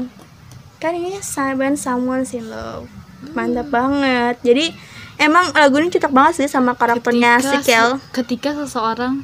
Kan 0.81 0.97
ini 0.97 1.21
when 1.55 1.77
someone 1.77 2.25
in 2.25 2.49
love 2.49 2.89
mantap 3.31 3.69
banget. 3.69 4.41
Jadi 4.43 4.73
emang 5.15 5.53
lagu 5.53 5.79
ini 5.79 5.87
cocok 5.89 6.11
banget 6.11 6.33
sih 6.43 6.49
sama 6.49 6.75
karakternya 6.75 7.39
si 7.39 7.47
Ketika 7.53 7.63
Kel. 7.63 7.89
se- 7.95 8.01
ketika 8.11 8.51
seseorang 8.57 9.23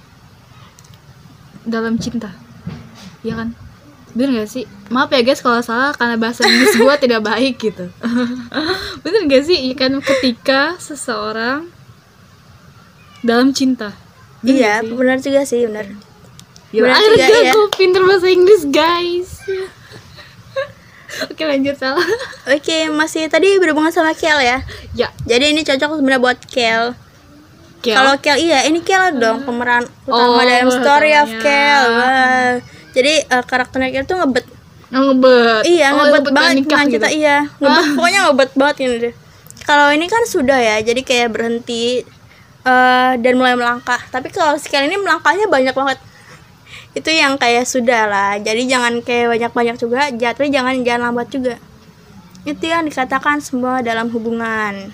dalam 1.68 2.00
cinta. 2.00 2.32
Ya 3.22 3.38
kan? 3.38 3.52
Bener 4.16 4.42
gak 4.42 4.50
sih? 4.50 4.64
Maaf 4.88 5.12
ya 5.12 5.20
guys 5.20 5.44
kalau 5.44 5.60
salah 5.60 5.92
karena 5.92 6.16
bahasa 6.16 6.42
Inggris 6.42 6.74
gue 6.74 6.94
tidak 7.04 7.22
baik 7.22 7.60
gitu. 7.60 7.92
Bener 9.04 9.20
gak 9.28 9.44
sih? 9.44 9.58
Ya 9.68 9.74
kan? 9.76 9.92
Ketika 10.00 10.74
seseorang 10.80 11.68
dalam 13.22 13.52
cinta. 13.52 13.94
Bener 14.42 14.54
iya 14.54 14.74
benar 14.86 15.18
juga 15.18 15.42
sih 15.42 15.66
benar. 15.66 15.90
Ya, 16.70 16.86
bener 16.86 16.94
akhirnya 16.94 17.26
juga, 17.26 17.40
ya. 17.42 17.52
gue 17.58 17.66
pinter 17.74 18.02
bahasa 18.06 18.28
Inggris 18.30 18.62
guys. 18.70 19.30
Oke 21.32 21.42
lanjut 21.42 21.74
salah 21.80 22.04
oke 22.44 22.78
masih 22.92 23.32
tadi 23.32 23.56
berhubungan 23.56 23.90
sama 23.90 24.12
Kel 24.14 24.38
ya? 24.38 24.62
Ya. 24.92 25.08
Jadi 25.24 25.56
ini 25.56 25.64
cocok 25.64 25.98
sebenarnya 25.98 26.20
buat 26.22 26.38
Kel. 26.46 26.94
Kalau 27.80 28.14
Kel 28.18 28.38
iya 28.38 28.64
ini 28.64 28.80
Kel 28.80 29.16
dong 29.16 29.42
pemeran 29.42 29.86
Oh, 30.04 30.14
utama 30.34 30.42
dalam 30.42 30.68
story 30.68 31.12
of. 31.14 31.30
Kel 31.38 31.84
Wah. 31.88 32.52
jadi 32.90 33.12
eh, 33.22 33.44
karakternya 33.44 33.90
Kel 33.92 34.04
tuh 34.04 34.18
ngebet 34.18 34.46
ngebet. 34.88 35.62
Iya 35.62 35.92
Oh, 35.92 36.00
ngebet 36.00 36.12
ngebet 36.18 36.32
banget 36.32 36.54
nikah 36.56 36.80
gitu. 36.82 36.94
cinta 36.96 37.08
iya. 37.08 37.36
Ngebet 37.56 37.84
pokoknya 37.94 38.20
ngebet 38.26 38.50
banget 38.54 38.76
ini 38.80 38.96
deh 39.00 39.14
kalau 39.60 39.92
ini 39.92 40.08
kan 40.08 40.24
sudah 40.24 40.56
ya 40.56 40.76
jadi 40.80 41.00
kayak 41.02 41.28
berhenti 41.28 42.00
eh, 42.64 43.12
dan 43.14 43.32
mulai 43.36 43.52
melangkah. 43.52 44.00
Tapi 44.08 44.28
kalau 44.28 44.56
sekali 44.56 44.88
ini 44.88 44.96
melangkahnya 44.96 45.44
banyak 45.44 45.76
banget. 45.76 45.98
Itu 46.96 47.12
yang 47.12 47.36
kayak 47.36 47.68
sudah 47.68 48.08
lah. 48.08 48.32
Jadi 48.40 48.64
jangan 48.64 49.04
kayak 49.04 49.28
banyak-banyak 49.28 49.76
juga 49.76 50.08
jatuh 50.08 50.48
jangan 50.48 50.80
jangan 50.80 51.12
lambat 51.12 51.28
juga. 51.28 51.54
Itu 52.42 52.64
yang 52.64 52.88
dikatakan 52.88 53.44
semua 53.44 53.84
dalam 53.84 54.08
hubungan 54.08 54.88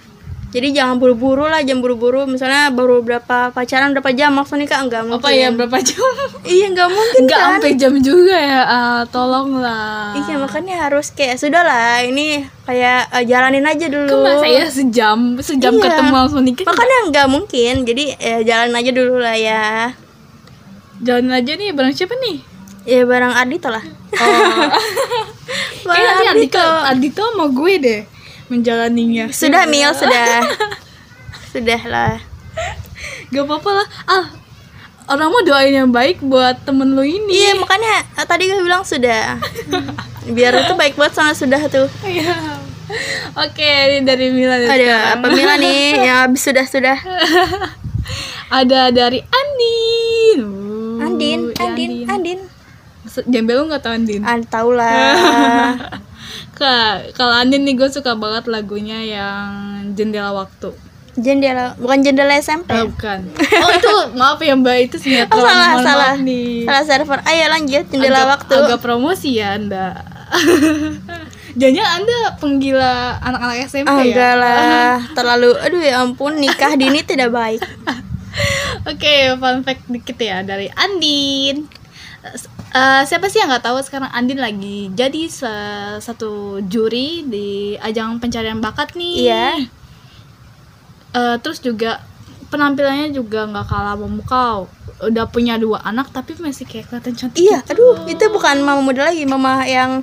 jadi 0.54 0.68
jangan 0.72 0.96
buru-buru 0.96 1.44
lah 1.44 1.60
jangan 1.60 1.82
buru-buru 1.82 2.24
misalnya 2.24 2.70
baru 2.70 3.02
berapa 3.02 3.50
pacaran 3.50 3.90
berapa 3.90 4.14
jam 4.14 4.30
langsung 4.32 4.62
nikah 4.62 4.78
enggak 4.80 5.02
mungkin 5.02 5.18
apa 5.18 5.34
ya 5.34 5.50
berapa 5.50 5.78
jam 5.82 5.98
iya 6.46 6.70
enggak 6.70 6.88
mungkin 6.88 7.20
Enggak 7.20 7.40
kan 7.40 7.50
sampai 7.58 7.72
jam 7.74 7.94
juga 7.98 8.36
ya 8.36 8.60
ah, 8.62 9.00
tolonglah 9.10 10.14
Iya 10.14 10.38
makanya 10.38 10.74
harus 10.80 11.10
kayak 11.10 11.36
sudah 11.36 11.60
lah 11.60 12.00
ini 12.00 12.38
kayak 12.62 13.10
eh, 13.10 13.24
jalanin 13.24 13.66
aja 13.66 13.86
dulu. 13.86 14.08
Ke 14.08 14.16
masa 14.16 14.46
ya 14.46 14.64
sejam 14.64 15.18
sejam 15.38 15.74
Iya. 15.74 15.82
ketemu 15.84 16.12
langsung 16.14 16.42
nikah 16.42 16.64
Makanya 16.64 16.96
nggak 17.10 17.26
mungkin. 17.28 17.74
Jadi 17.82 18.04
eh, 18.14 18.40
jalan 18.42 18.72
aja 18.72 18.90
dulu 18.90 19.18
lah 19.18 19.34
ya. 19.34 19.90
jalan 20.96 21.28
aja 21.28 21.52
nih 21.52 21.74
bareng 21.74 21.92
siapa 21.92 22.14
nih 22.16 22.38
Ya 22.84 23.02
barang 23.02 23.34
Adito 23.34 23.68
lah. 23.68 23.82
oh 24.14 24.70
Barang 25.84 25.98
nanti 26.00 26.24
Adito 26.30 26.62
Ardhito. 26.62 26.66
Adito 26.86 27.22
sama 27.26 27.46
gue 27.50 27.74
deh 27.76 28.00
menjalaninya 28.46 29.28
Sudah 29.28 29.64
Mil 29.72 29.90
sudah. 29.90 30.44
sudah 31.48 31.82
lah. 31.84 32.14
gak 33.26 33.42
apa-apa 33.42 33.70
lah 33.74 33.88
ah 34.06 34.24
orang 35.06 35.28
mau 35.28 35.42
doain 35.42 35.74
yang 35.74 35.88
baik 35.88 36.18
buat 36.20 36.62
temen 36.62 36.88
lu 36.88 37.02
ini 37.02 37.30
Iya 37.30 37.52
makanya 37.54 38.02
eh, 38.14 38.24
tadi 38.24 38.46
gue 38.46 38.58
bilang 38.58 38.82
sudah. 38.82 39.36
Biar 40.26 40.56
itu 40.56 40.72
baik 40.72 40.94
banget 40.94 41.14
sama 41.14 41.30
sudah 41.30 41.60
tuh. 41.66 41.84
Iya. 42.00 42.32
Oke, 43.34 43.64
ini 43.90 44.00
dari 44.02 44.28
Mila 44.28 44.56
Ada 44.56 44.64
sekarang. 44.66 45.04
apa 45.14 45.26
Mila 45.30 45.54
nih 45.56 45.82
yang 46.00 46.18
habis 46.22 46.40
sudah 46.42 46.64
sudah. 46.64 46.96
Ada 48.58 48.88
dari 48.90 49.20
Andin. 49.20 50.38
Uh, 50.40 51.02
Andin, 51.02 51.40
ya 51.50 51.60
Andin, 51.60 51.90
Andin. 52.06 52.38
Se- 53.04 53.24
Jembel 53.26 53.56
lu 53.58 53.68
gak 53.68 53.80
tau 53.80 53.92
Andin? 53.92 54.20
Ah, 54.20 54.40
tau 54.40 54.70
lah. 54.70 55.76
Kalau 57.10 57.34
Andin 57.34 57.62
nih 57.62 57.74
gue 57.74 57.88
suka 57.88 58.14
banget 58.14 58.46
lagunya 58.46 58.98
yang 58.98 59.48
Jendela 59.92 60.30
Waktu. 60.30 60.70
jendela, 61.14 61.78
bukan 61.78 62.02
jendela 62.02 62.34
SMP. 62.34 62.74
Ah, 62.74 62.82
bukan. 62.82 63.30
Oh 63.56 63.70
itu 63.70 63.92
maaf 64.14 64.34
ya 64.36 64.50
Mbak 64.52 64.76
itu 64.84 64.96
sinetron. 64.98 65.30
Oh, 65.32 65.46
salah, 65.46 65.68
Mohon 65.72 65.84
salah. 65.84 66.12
nih. 66.18 66.66
Salah 66.66 66.84
server. 66.84 67.18
Ayo 67.22 67.44
lanjut 67.48 67.84
jendela 67.86 68.18
agak, 68.20 68.30
waktu. 68.34 68.54
Agak 68.60 68.80
promosi 68.82 69.30
ya 69.34 69.54
Anda. 69.54 69.94
Jangan 71.54 72.02
Anda 72.02 72.18
penggila 72.34 72.94
anak-anak 73.20 73.56
SMP 73.62 73.86
Ah, 73.86 73.94
ya? 73.94 74.04
enggak 74.04 74.34
lah, 74.34 74.90
terlalu 75.16 75.54
aduh 75.56 75.78
ya 75.80 76.02
ampun 76.02 76.34
nikah 76.34 76.74
dini 76.74 76.98
tidak 77.00 77.30
baik. 77.30 77.62
Oke, 78.90 79.14
fun 79.38 79.62
fact 79.62 79.86
dikit 79.86 80.18
ya 80.18 80.42
dari 80.42 80.66
Andin. 80.68 81.70
Eh, 82.74 83.02
siapa 83.06 83.30
sih 83.30 83.38
yang 83.38 83.54
nggak 83.54 83.70
tahu 83.70 83.78
sekarang 83.86 84.10
Andin 84.10 84.42
lagi 84.42 84.90
jadi 84.90 85.30
sa- 85.30 86.02
satu 86.02 86.58
juri 86.66 87.22
di 87.22 87.78
ajang 87.78 88.18
pencarian 88.18 88.58
bakat 88.58 88.98
nih. 88.98 89.30
Iya. 89.30 89.46
Eh, 91.14 91.36
terus 91.38 91.62
juga 91.62 92.02
penampilannya 92.50 93.14
juga 93.14 93.46
nggak 93.46 93.66
kalah 93.70 93.94
memukau. 93.94 94.66
Udah 94.98 95.30
punya 95.30 95.54
dua 95.54 95.86
anak 95.86 96.10
tapi 96.10 96.34
masih 96.42 96.66
kayak 96.66 96.90
kelihatan 96.90 97.14
cantik. 97.14 97.38
Iya, 97.46 97.62
gitu. 97.62 97.78
aduh 97.78 97.94
itu 98.10 98.24
bukan 98.34 98.58
mama 98.66 98.82
muda 98.82 99.06
lagi, 99.06 99.22
mama 99.22 99.62
yang 99.62 100.02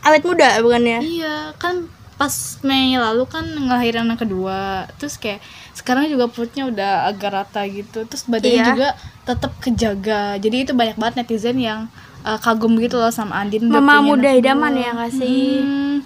awet 0.00 0.24
muda 0.24 0.56
bukannya? 0.64 1.04
Iya, 1.04 1.52
kan 1.60 1.84
pas 2.16 2.32
Mei 2.64 2.96
lalu 2.96 3.28
kan 3.28 3.44
ngelahirin 3.44 4.08
anak 4.08 4.24
kedua. 4.24 4.88
Terus 4.96 5.20
kayak 5.20 5.44
sekarang 5.76 6.08
juga 6.08 6.32
perutnya 6.32 6.64
udah 6.64 7.12
agak 7.12 7.28
rata 7.28 7.60
gitu. 7.68 8.08
Terus 8.08 8.24
badannya 8.24 8.56
Iya. 8.56 8.68
juga 8.72 8.88
tetap 9.28 9.52
kejaga. 9.60 10.40
Jadi 10.40 10.64
itu 10.64 10.72
banyak 10.72 10.96
banget 10.96 11.20
netizen 11.20 11.60
yang 11.60 11.92
uh, 12.26 12.36
kagum 12.36 12.74
gitu 12.76 12.98
loh 12.98 13.08
sama 13.08 13.38
Andin. 13.38 13.70
Mama 13.70 14.02
muda 14.02 14.28
idaman 14.28 14.74
ya 14.74 14.90
nggak 14.92 15.12
sih? 15.14 15.62
Hmm. 15.62 16.02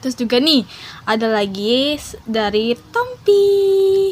Terus 0.00 0.16
juga 0.16 0.40
nih 0.40 0.64
ada 1.04 1.28
lagi 1.28 1.94
dari 2.24 2.74
Tompi. 2.90 3.44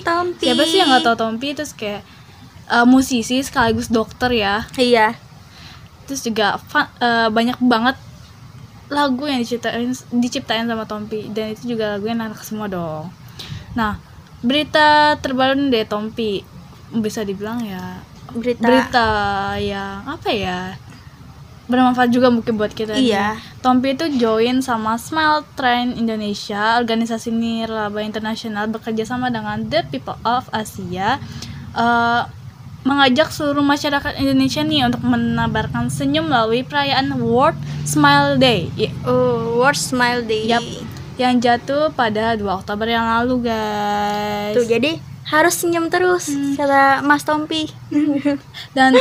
Tompi. 0.04 0.44
Siapa 0.44 0.62
sih 0.62 0.78
yang 0.78 0.92
nggak 0.92 1.02
tahu 1.02 1.16
Tompi? 1.18 1.48
Terus 1.50 1.72
kayak 1.74 2.06
uh, 2.70 2.86
musisi 2.86 3.42
sekaligus 3.42 3.90
dokter 3.90 4.30
ya 4.30 4.62
Iya. 4.78 5.18
terus 6.06 6.22
juga 6.22 6.58
fa- 6.58 6.90
eh, 6.98 7.30
banyak 7.30 7.62
banget 7.62 7.94
lagu 8.90 9.30
yang 9.30 9.38
diciptain 9.38 9.86
diciptain 10.10 10.66
sama 10.66 10.82
Tompi 10.82 11.30
dan 11.30 11.54
itu 11.54 11.70
juga 11.70 11.94
lagunya 11.94 12.18
anak 12.18 12.42
semua 12.42 12.66
dong 12.66 13.14
nah 13.78 13.94
berita 14.42 15.14
terbaru 15.22 15.54
nih 15.54 15.70
dari 15.70 15.86
Tompi 15.86 16.30
bisa 16.90 17.22
dibilang 17.22 17.62
ya 17.62 18.02
Berita. 18.34 18.58
berita 18.58 19.08
yang 19.62 20.02
apa 20.02 20.28
ya 20.34 20.74
bermanfaat 21.70 22.11
juga 22.11 22.28
mungkin 22.28 22.54
buat 22.54 22.70
kita 22.70 22.92
nih. 22.92 23.06
Iya. 23.09 23.38
Tompi 23.61 23.94
itu 23.94 24.11
join 24.16 24.59
sama 24.59 24.96
Smile 24.96 25.46
Train 25.54 25.94
Indonesia 25.94 26.76
organisasi 26.76 27.30
nirlaba 27.30 28.00
internasional 28.00 28.66
bekerja 28.66 29.04
sama 29.04 29.28
dengan 29.28 29.62
The 29.62 29.87
People 29.87 30.18
of 30.20 30.50
Asia 30.50 31.22
eh, 31.72 32.22
mengajak 32.80 33.28
seluruh 33.28 33.62
masyarakat 33.62 34.16
Indonesia 34.16 34.61
nih 34.61 34.85
untuk 34.85 35.02
menabarkan 35.02 35.87
senyum 35.87 36.26
melalui 36.26 36.61
perayaan 36.61 37.12
World 37.14 37.54
Smile 37.83 38.35
Day 38.35 38.72
Ya, 38.74 38.88
Oh, 39.02 39.56
World 39.56 39.76
Smile 39.78 40.20
Day. 40.22 40.44
Yap. 40.46 40.64
yang 41.16 41.37
jatuh 41.37 41.92
pada 41.92 42.33
2 42.33 42.40
Oktober 42.48 42.87
yang 42.87 43.04
lalu 43.04 43.44
guys 43.46 44.56
Tuh 44.56 44.64
jadi 44.64 44.96
harus 45.26 45.52
senyum 45.54 45.87
terus 45.87 46.26
Hmm. 46.26 46.56
kata 46.56 46.83
Mas 47.00 47.22
Tompi. 47.22 47.68
Dan 48.72 48.96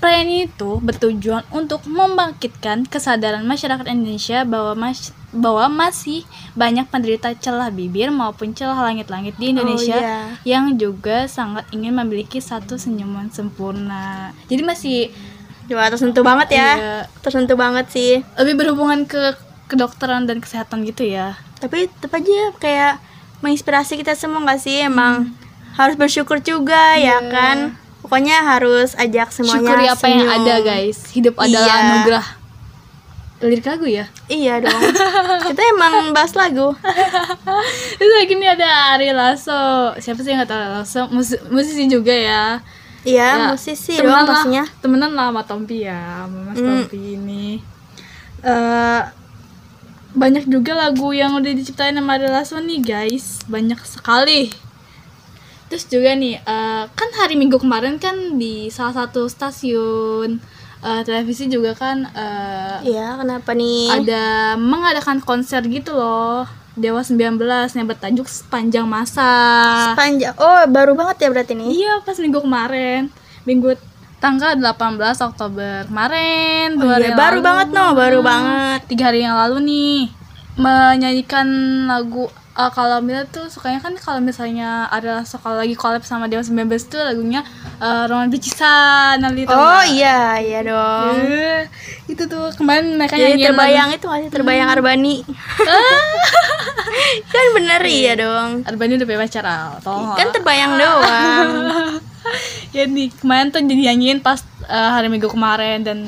perayaan 0.00 0.48
itu 0.48 0.80
bertujuan 0.80 1.44
untuk 1.50 1.84
membangkitkan 1.84 2.84
kesadaran 2.84 3.44
masyarakat 3.44 3.84
Indonesia 3.86 4.42
bahwa 4.42 4.88
mas 4.88 5.12
bahwa 5.30 5.70
masih 5.70 6.26
banyak 6.52 6.90
penderita 6.90 7.30
celah 7.34 7.70
bibir 7.70 8.10
maupun 8.10 8.50
celah 8.50 8.74
langit-langit 8.82 9.36
di 9.36 9.54
Indonesia 9.54 9.94
Oh, 9.94 10.02
iya. 10.02 10.18
yang 10.42 10.74
juga 10.74 11.28
sangat 11.28 11.70
ingin 11.70 11.94
memiliki 11.94 12.42
satu 12.42 12.74
senyuman 12.74 13.30
sempurna. 13.30 14.34
Jadi 14.48 14.62
masih 14.64 14.98
Wah, 15.70 15.86
tersentuh 15.86 16.26
banget 16.26 16.58
ya. 16.58 16.68
Iya. 16.74 16.96
Tersentuh 17.22 17.54
banget 17.54 17.86
sih. 17.94 18.26
lebih 18.34 18.58
berhubungan 18.58 19.06
ke 19.06 19.38
kedokteran 19.68 20.26
dan 20.26 20.42
kesehatan 20.42 20.82
gitu 20.82 21.06
ya. 21.06 21.38
Tapi 21.62 21.86
tetap 21.86 22.10
aja 22.10 22.40
kayak 22.58 22.94
menginspirasi 23.38 23.94
kita 23.94 24.12
semua 24.12 24.42
nggak 24.42 24.58
sih 24.58 24.82
emang 24.82 25.30
harus 25.78 25.94
bersyukur 25.94 26.42
juga 26.42 26.98
ya 26.98 27.22
Iya. 27.22 27.30
kan 27.30 27.56
pokoknya 28.10 28.42
harus 28.44 28.92
ajak 28.94 29.30
semuanya 29.30 29.62
Syukuri 29.70 29.86
apa 29.86 30.04
yang 30.04 30.20
senyum. 30.20 30.36
ada 30.36 30.54
guys. 30.60 30.98
Hidup 31.08 31.34
adalah 31.36 31.62
Iya. 31.68 31.82
anugerah. 31.86 32.26
Lirik 33.40 33.64
lagu 33.64 33.86
ya. 33.86 34.04
iya 34.26 34.58
dong 34.58 34.76
kita 35.46 35.62
emang 35.70 36.10
bahas 36.10 36.34
lagu 36.34 36.76
Terus 37.96 38.12
lagi 38.14 38.34
nih 38.34 38.50
ada 38.50 38.68
Ari 38.92 39.10
Lasso. 39.10 39.56
Siapa 39.96 40.20
sih 40.20 40.28
yang 40.28 40.42
gak 40.42 40.50
tahu 40.50 40.60
Ari 40.60 40.70
Lasso? 40.74 41.02
Mus- 41.08 41.40
musisi 41.46 41.86
juga 41.86 42.12
ya. 42.12 42.60
Iya, 43.00 43.28
Ya, 43.32 43.48
musisi 43.48 43.96
temenan 43.96 44.04
doang 44.04 44.20
lah- 44.20 44.36
pastinya. 44.36 44.64
temenan 44.76 45.10
lah 45.12 45.26
sama 45.30 45.42
Tompi 45.42 45.78
ya 45.80 45.96
sama 46.20 46.38
Mas 46.44 46.58
Hmm. 46.58 46.68
Tompi 46.84 46.98
ini 47.14 47.46
Eh, 48.42 49.02
banyak 50.10 50.44
juga 50.44 50.72
lagu 50.74 51.08
yang 51.10 51.32
udah 51.32 51.48
diciptain 51.50 51.92
sama 51.92 52.16
Adela 52.16 52.42
Swan 52.42 52.64
nih 52.64 52.82
guys 52.82 53.40
banyak 53.46 53.78
sekali 53.80 54.50
terus 55.70 55.86
juga 55.86 56.12
nih 56.12 56.34
eh, 56.36 56.84
kan 56.84 57.10
hari 57.14 57.34
Minggu 57.34 57.56
kemarin 57.56 57.96
kan 57.96 58.12
di 58.34 58.66
salah 58.68 58.92
satu 58.96 59.24
stasiun 59.24 60.42
eh, 60.80 61.02
televisi 61.02 61.46
juga 61.46 61.72
kan 61.72 62.04
eh, 62.04 62.76
Iya, 62.84 63.16
kenapa 63.16 63.54
nih? 63.54 63.86
ada 63.96 64.24
mengadakan 64.56 65.18
konser 65.20 65.62
gitu 65.64 65.94
loh 65.94 66.42
Dewa 66.72 67.02
19 67.02 67.38
yang 67.72 67.86
bertajuk 67.86 68.26
sepanjang 68.26 68.86
masa 68.86 69.26
Panjang. 69.94 70.32
Oh, 70.34 70.62
baru 70.66 70.94
banget 70.94 71.16
ya 71.20 71.28
berarti 71.28 71.52
nih. 71.52 71.66
Iya 71.68 71.92
pas 72.00 72.14
minggu 72.16 72.40
kemarin 72.40 73.10
Minggu 73.42 73.74
tanggal 74.18 74.54
18 74.54 74.70
Oktober 75.20 75.84
kemarin 75.86 76.76
Oh 76.76 76.94
iya, 76.94 77.12
baru 77.12 77.38
lalu. 77.38 77.46
banget 77.46 77.68
no, 77.70 77.86
baru 77.92 78.18
banget. 78.22 78.80
Tiga 78.86 79.10
hari 79.10 79.22
yang 79.22 79.34
lalu 79.34 79.58
nih 79.62 79.98
Menyanyikan 80.56 81.48
lagu 81.86 82.28
eh, 82.56 82.70
Kalau 82.74 82.98
Mila 83.04 83.22
tuh 83.28 83.46
sukanya 83.46 83.78
kan 83.78 83.94
kalau 83.98 84.18
misalnya 84.18 84.88
ada 84.90 85.22
kalau 85.38 85.60
lagi 85.60 85.74
collab 85.78 86.02
sama 86.02 86.26
Dewa 86.26 86.42
19 86.42 86.66
tuh 86.90 87.00
lagunya 87.02 87.46
uh, 87.78 88.08
Roman 88.10 88.30
Bicisan 88.32 89.22
tau 89.22 89.32
Oh 89.54 89.82
iya, 89.86 90.38
iya 90.42 90.60
dong. 90.66 91.14
Eh, 91.20 91.62
Itu 92.10 92.26
tuh 92.26 92.50
kemarin 92.58 92.98
mereka 92.98 93.16
Jadi 93.16 93.38
nyanyiin 93.38 93.48
terbayang 93.54 93.90
itu 93.94 94.06
masih 94.06 94.28
terbayang 94.30 94.68
Arbani. 94.70 95.16
kan 97.32 97.46
bener 97.54 97.82
iya 97.86 98.12
dong. 98.18 98.66
Arbani 98.66 98.98
udah 98.98 99.06
punya 99.06 99.20
pacar 99.24 99.44
Al 99.46 99.78
Kan 100.18 100.28
terbayang 100.34 100.72
doang. 100.76 101.50
ya 102.76 102.86
nih 102.86 103.10
kemarin 103.18 103.50
tuh 103.50 103.60
jadi 103.64 103.82
nyanyiin 103.90 104.20
pas 104.22 104.44
uh, 104.68 104.90
hari 104.94 105.10
minggu 105.10 105.26
kemarin 105.26 105.82
dan 105.82 105.98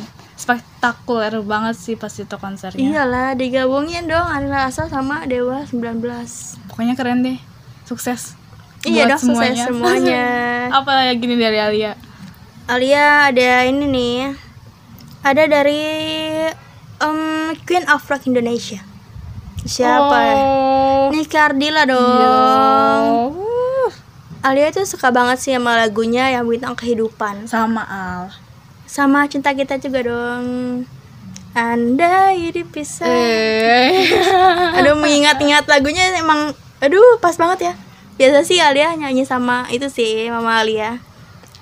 spektakuler 0.42 1.38
banget 1.46 1.78
sih 1.78 1.94
pas 1.94 2.10
itu 2.10 2.34
konsernya 2.34 2.82
Iyalah, 2.82 3.38
digabungin 3.38 4.10
dong 4.10 4.26
Arila 4.26 4.66
Asal 4.66 4.90
sama 4.90 5.22
Dewa 5.30 5.62
19. 5.62 6.02
pokoknya 6.66 6.98
keren 6.98 7.22
deh 7.22 7.38
sukses 7.86 8.34
Iya 8.82 9.06
buat 9.06 9.10
dong, 9.14 9.38
sukses 9.38 9.62
semuanya. 9.62 10.26
apa 10.82 10.90
lagi 10.90 11.22
nih 11.22 11.38
dari 11.38 11.58
Alia 11.62 11.94
Alia 12.66 13.30
ada 13.30 13.66
ini 13.66 13.86
nih. 13.90 14.18
Ada 15.22 15.44
dari 15.50 15.82
em, 17.02 17.18
Queen 17.66 17.86
of 17.90 18.06
Rock 18.06 18.30
Indonesia. 18.30 18.82
Siapa 19.62 20.18
oh. 20.34 21.10
Nika 21.10 21.50
Ardila 21.50 21.86
dong. 21.86 22.18
Iya. 22.18 22.34
Alia 24.42 24.74
tuh 24.74 24.86
suka 24.86 25.14
banget 25.14 25.38
sih 25.38 25.54
sama 25.54 25.78
lagunya 25.78 26.30
yang 26.34 26.46
bintang 26.46 26.74
kehidupan. 26.74 27.46
sama 27.46 27.86
Al 27.86 28.41
Sama 28.92 29.24
cinta 29.24 29.56
kita 29.56 29.80
juga 29.80 30.04
dong. 30.04 30.44
Andai 31.52 32.48
dipisah. 32.50 33.04
eh 33.04 34.04
Aduh 34.74 34.92
mengingat-ingat 34.94 35.64
lagunya 35.64 36.12
emang 36.14 36.52
aduh 36.78 37.16
pas 37.16 37.32
banget 37.34 37.68
ya. 37.68 37.74
Biasa 38.14 38.44
sih 38.44 38.60
Alia 38.60 38.92
nyanyi 38.92 39.24
sama 39.24 39.64
itu 39.68 39.88
sih 39.88 40.28
Mama 40.28 40.60
Alia. 40.60 41.00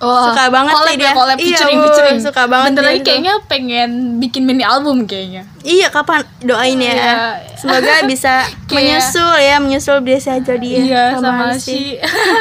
Oh, 0.00 0.26
Suka 0.26 0.48
banget 0.48 0.72
collab 0.72 0.88
sih 0.88 0.96
ya, 0.96 1.02
dia. 1.02 1.12
collab 1.12 1.36
Iya, 1.36 1.44
featuring, 1.44 1.76
wuh, 1.76 1.84
featuring. 1.86 2.18
suka 2.18 2.42
banget 2.48 2.72
Bentar 2.72 2.84
lagi 2.88 2.96
itu. 2.96 3.04
kayaknya 3.04 3.34
pengen 3.44 3.90
bikin 4.16 4.42
mini 4.42 4.64
album 4.64 5.04
kayaknya. 5.04 5.44
Iya 5.60 5.86
kapan 5.86 6.24
doain 6.40 6.80
ya. 6.80 6.90
Iya. 6.90 7.14
Semoga 7.54 7.94
bisa 8.08 8.42
menyusul 8.74 9.30
ya, 9.36 9.60
menyusul 9.60 10.00
Desa 10.00 10.40
Jodi 10.40 10.88
Iya, 10.88 11.14
sama, 11.14 11.52
Alsi. 11.52 11.60
si 11.60 11.78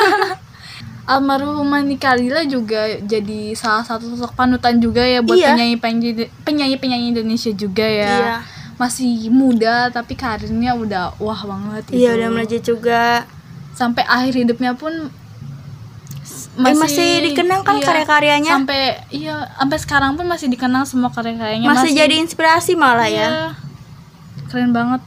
Almarhumah 1.10 1.82
Nika 1.82 2.13
Lila 2.13 2.45
juga 2.45 2.86
jadi 3.02 3.52
salah 3.54 3.82
satu 3.82 4.06
sosok 4.08 4.32
panutan 4.34 4.78
juga 4.78 5.02
ya 5.02 5.19
buat 5.19 5.34
Iya. 5.36 5.52
penyanyi 5.52 5.76
penyanyi 6.39 6.76
penyanyi 6.78 7.06
Indonesia 7.12 7.50
juga 7.52 7.82
ya. 7.84 8.13
Iya. 8.13 8.36
Masih 8.76 9.10
muda 9.30 9.89
tapi 9.89 10.13
karirnya 10.13 10.72
udah 10.74 11.17
wah 11.17 11.41
banget 11.41 11.84
Iya 11.89 12.13
gitu. 12.13 12.15
udah 12.15 12.28
melejit 12.30 12.62
juga. 12.63 13.26
Sampai 13.74 14.06
akhir 14.06 14.38
hidupnya 14.38 14.72
pun 14.72 15.10
s- 16.22 16.48
Eh, 16.54 16.76
masih 16.76 17.26
dikenang 17.26 17.63
kan 17.63 17.76
iya, 17.76 17.86
karya-karyanya? 17.86 18.52
Sampai 18.54 18.82
iya, 19.10 19.36
sampai 19.56 19.78
sekarang 19.80 20.12
pun 20.13 20.26
masih 20.26 20.48
dikenang 20.48 20.84
semua 20.84 21.10
karya-karyanya. 21.10 21.65
Masih, 21.65 21.91
jadi 21.91 22.15
inspirasi 22.19 22.76
malah 22.76 23.10
ya. 23.10 23.26
iya. 23.26 23.45
Keren 24.45 24.69
banget. 24.69 25.02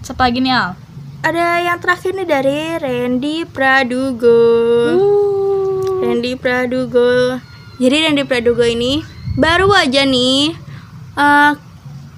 Siapa 0.00 0.24
lagi 0.24 0.40
nih 0.40 0.50
Al? 0.50 0.72
Ada 1.18 1.66
yang 1.66 1.78
terakhir 1.82 2.14
nih 2.14 2.28
dari 2.30 2.58
Randy 2.78 3.36
Pradugo. 3.42 4.42
Uh. 4.94 5.98
Randy 5.98 6.38
Pradugo. 6.38 7.42
Jadi 7.82 7.96
Randy 8.06 8.22
Pradugo 8.22 8.62
ini 8.62 9.02
baru 9.34 9.66
aja 9.74 10.06
nih 10.06 10.54
eh, 11.18 11.52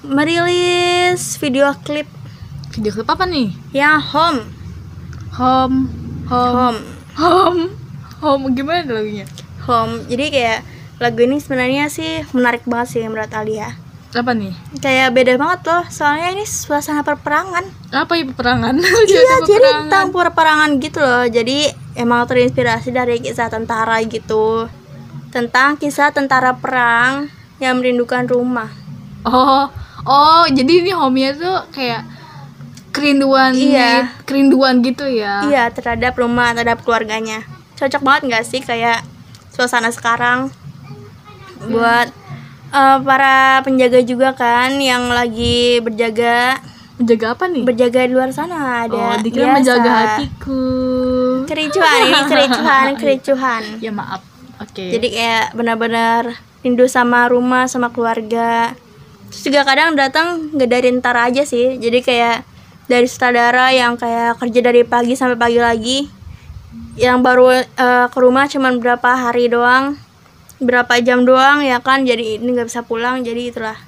merilis 0.05 1.37
video 1.37 1.69
klip 1.81 2.09
Video 2.71 2.93
klip 2.93 3.09
apa 3.09 3.25
nih? 3.25 3.49
yang 3.73 3.97
home. 3.99 4.45
Home, 5.35 5.89
home, 6.29 6.53
Home. 6.53 6.79
home, 7.17 7.61
home. 8.21 8.43
Gimana 8.53 8.85
lagunya? 8.85 9.25
Home. 9.65 10.05
Jadi 10.05 10.25
kayak 10.29 10.59
lagu 11.01 11.25
ini 11.25 11.41
sebenarnya 11.41 11.89
sih 11.89 12.21
menarik 12.37 12.63
banget 12.69 12.87
sih 12.95 13.03
menurut 13.09 13.33
Alia. 13.33 13.73
Apa 14.11 14.35
nih? 14.35 14.51
Kayak 14.83 15.15
beda 15.15 15.33
banget 15.39 15.59
loh, 15.71 15.83
soalnya 15.87 16.35
ini 16.35 16.43
suasana 16.43 16.99
perperangan. 16.99 17.63
Apa 17.95 18.19
ya 18.19 18.27
peperangan? 18.27 18.75
Iya, 19.07 19.39
jadi 19.47 19.87
tentang 19.87 20.11
perperangan 20.11 20.83
gitu 20.83 20.99
loh. 20.99 21.23
Jadi 21.31 21.71
emang 21.95 22.27
terinspirasi 22.27 22.91
dari 22.91 23.23
kisah 23.23 23.47
tentara 23.47 24.03
gitu. 24.03 24.67
Tentang 25.31 25.79
kisah 25.79 26.11
tentara 26.11 26.51
perang 26.59 27.31
yang 27.63 27.79
merindukan 27.79 28.27
rumah. 28.27 28.67
Oh, 29.23 29.71
oh, 30.03 30.43
jadi 30.51 30.83
ini 30.83 30.91
home-nya 30.91 31.31
tuh 31.39 31.57
kayak 31.71 32.03
kerinduan, 32.91 33.55
Iya. 33.55 34.11
kerinduan 34.27 34.83
gitu 34.83 35.07
ya. 35.07 35.47
Iya, 35.47 35.71
terhadap 35.71 36.19
rumah, 36.19 36.51
terhadap 36.51 36.83
keluarganya. 36.83 37.47
Cocok 37.79 38.03
banget 38.03 38.21
nggak 38.27 38.45
sih 38.45 38.59
kayak 38.59 39.07
suasana 39.55 39.87
sekarang 39.93 40.51
buat 41.69 42.11
eh, 42.71 42.97
para 42.99 43.35
penjaga 43.61 43.99
juga 44.01 44.31
kan 44.31 44.75
yang 44.75 45.07
lagi 45.07 45.79
berjaga 45.79 46.57
Menjaga 46.93 47.33
apa 47.33 47.45
nih? 47.47 47.63
berjaga 47.63 47.99
di 48.05 48.11
luar 48.11 48.29
sana 48.29 48.85
ada 48.85 48.93
oh, 48.93 49.15
dikira 49.19 49.45
biasa. 49.47 49.57
menjaga 49.57 49.91
hatiku. 50.15 50.61
kericuhan 51.45 51.99
ini 52.03 52.21
kericuhan 52.25 52.85
kericuhan 53.01 53.63
Ya 53.79 53.89
maaf. 53.89 54.21
Oke. 54.57 54.85
jadi 54.89 55.07
kayak 55.07 55.45
benar-benar 55.51 56.23
rindu 56.61 56.85
sama 56.85 57.25
rumah 57.25 57.65
sama 57.65 57.89
keluarga 57.89 58.77
terus 59.27 59.41
juga 59.41 59.65
kadang 59.65 59.95
datang 59.95 60.53
nggak 60.53 60.69
dari 60.69 60.87
ntar 60.93 61.17
aja 61.17 61.41
sih 61.41 61.75
jadi 61.75 61.99
kayak 61.99 62.37
dari 62.85 63.07
sutradara 63.07 63.73
yang 63.73 63.97
kayak 63.97 64.37
kerja 64.37 64.59
dari 64.61 64.83
pagi 64.83 65.15
sampai 65.15 65.33
pagi 65.35 65.57
lagi 65.57 65.99
yang 66.93 67.19
baru 67.19 67.49
eh, 67.57 68.07
ke 68.07 68.17
rumah 68.19 68.45
cuman 68.45 68.77
berapa 68.77 69.09
hari 69.09 69.49
doang 69.49 69.97
berapa 70.61 70.93
jam 71.01 71.25
doang 71.25 71.65
ya 71.65 71.81
kan? 71.81 72.05
Jadi 72.05 72.37
ini 72.37 72.53
nggak 72.53 72.69
bisa 72.69 72.85
pulang 72.85 73.25
jadi 73.25 73.49
itulah. 73.49 73.79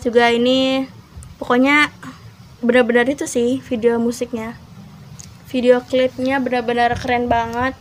Juga 0.00 0.30
ini 0.30 0.86
pokoknya 1.42 1.90
benar-benar 2.62 3.10
itu 3.10 3.26
sih 3.26 3.58
video 3.66 3.98
musiknya. 3.98 4.54
Video 5.50 5.82
klipnya 5.82 6.38
benar-benar 6.38 6.94
keren 6.96 7.26
banget. 7.26 7.74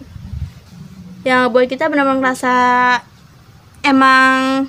Yang 1.24 1.42
buat 1.54 1.66
kita 1.70 1.88
benar-benar 1.88 2.20
ngerasa 2.20 2.54
emang 3.86 4.68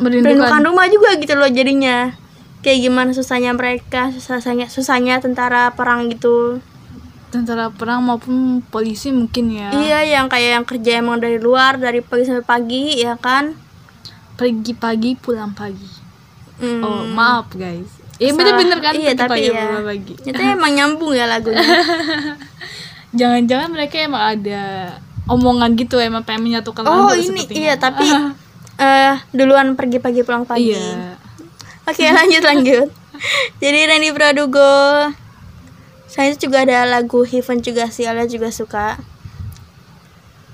merindukan. 0.00 0.34
merindukan 0.34 0.62
rumah 0.64 0.86
juga 0.90 1.14
gitu 1.20 1.36
loh 1.38 1.46
jadinya. 1.52 2.16
Kayak 2.64 2.88
gimana 2.88 3.10
susahnya 3.12 3.52
mereka 3.52 4.08
susahnya 4.10 4.72
susahnya 4.72 5.20
tentara 5.20 5.76
perang 5.76 6.08
gitu 6.08 6.64
tentara 7.34 7.66
perang 7.74 8.06
maupun 8.06 8.62
polisi 8.70 9.10
mungkin 9.10 9.50
ya. 9.50 9.74
iya 9.74 9.98
yang 10.06 10.30
kayak 10.30 10.62
yang 10.62 10.66
kerja 10.66 11.02
emang 11.02 11.18
dari 11.18 11.42
luar 11.42 11.74
dari 11.82 11.98
pagi 11.98 12.24
sampai 12.30 12.46
pagi 12.46 12.82
ya 13.02 13.18
kan 13.18 13.64
Pergi 14.34 14.74
pagi 14.74 15.14
pulang 15.14 15.54
pagi. 15.54 15.86
Hmm. 16.58 16.82
Oh, 16.82 17.02
maaf 17.06 17.54
guys. 17.54 17.86
Iya 18.18 18.30
Salah. 18.30 18.38
bener-bener 18.38 18.78
kan 18.82 18.94
iya 18.94 19.10
pergi 19.14 19.22
tapi 19.22 19.30
pagi 19.30 19.46
ya 19.50 19.62
pulang 19.66 19.86
pagi. 19.90 20.14
itu 20.22 20.40
emang 20.42 20.72
nyambung 20.74 21.12
ya 21.18 21.26
lagunya 21.26 21.66
Jangan-jangan 23.18 23.68
mereka 23.74 23.94
emang 24.06 24.22
ada 24.38 24.62
omongan 25.26 25.74
gitu 25.74 25.98
emang 25.98 26.22
pengen 26.22 26.46
menyatukan 26.46 26.86
oh 26.86 27.10
ini 27.10 27.42
sepertinya. 27.42 27.58
iya 27.58 27.74
tapi 27.74 28.06
eh 28.86 29.14
duluan 29.34 29.74
pergi 29.74 29.98
pagi 29.98 30.22
pulang 30.22 30.46
pagi 30.46 30.74
Iya. 30.74 31.18
Oke 31.90 32.06
lanjut 32.06 32.42
lanjut. 32.46 32.88
Jadi 33.62 33.78
Randy 33.86 34.10
Pradugo. 34.14 35.10
Saya 36.14 36.30
juga 36.38 36.62
ada 36.62 36.86
lagu 36.86 37.26
Heaven 37.26 37.58
juga 37.58 37.90
sih, 37.90 38.06
Alia 38.06 38.30
juga 38.30 38.54
suka. 38.54 39.02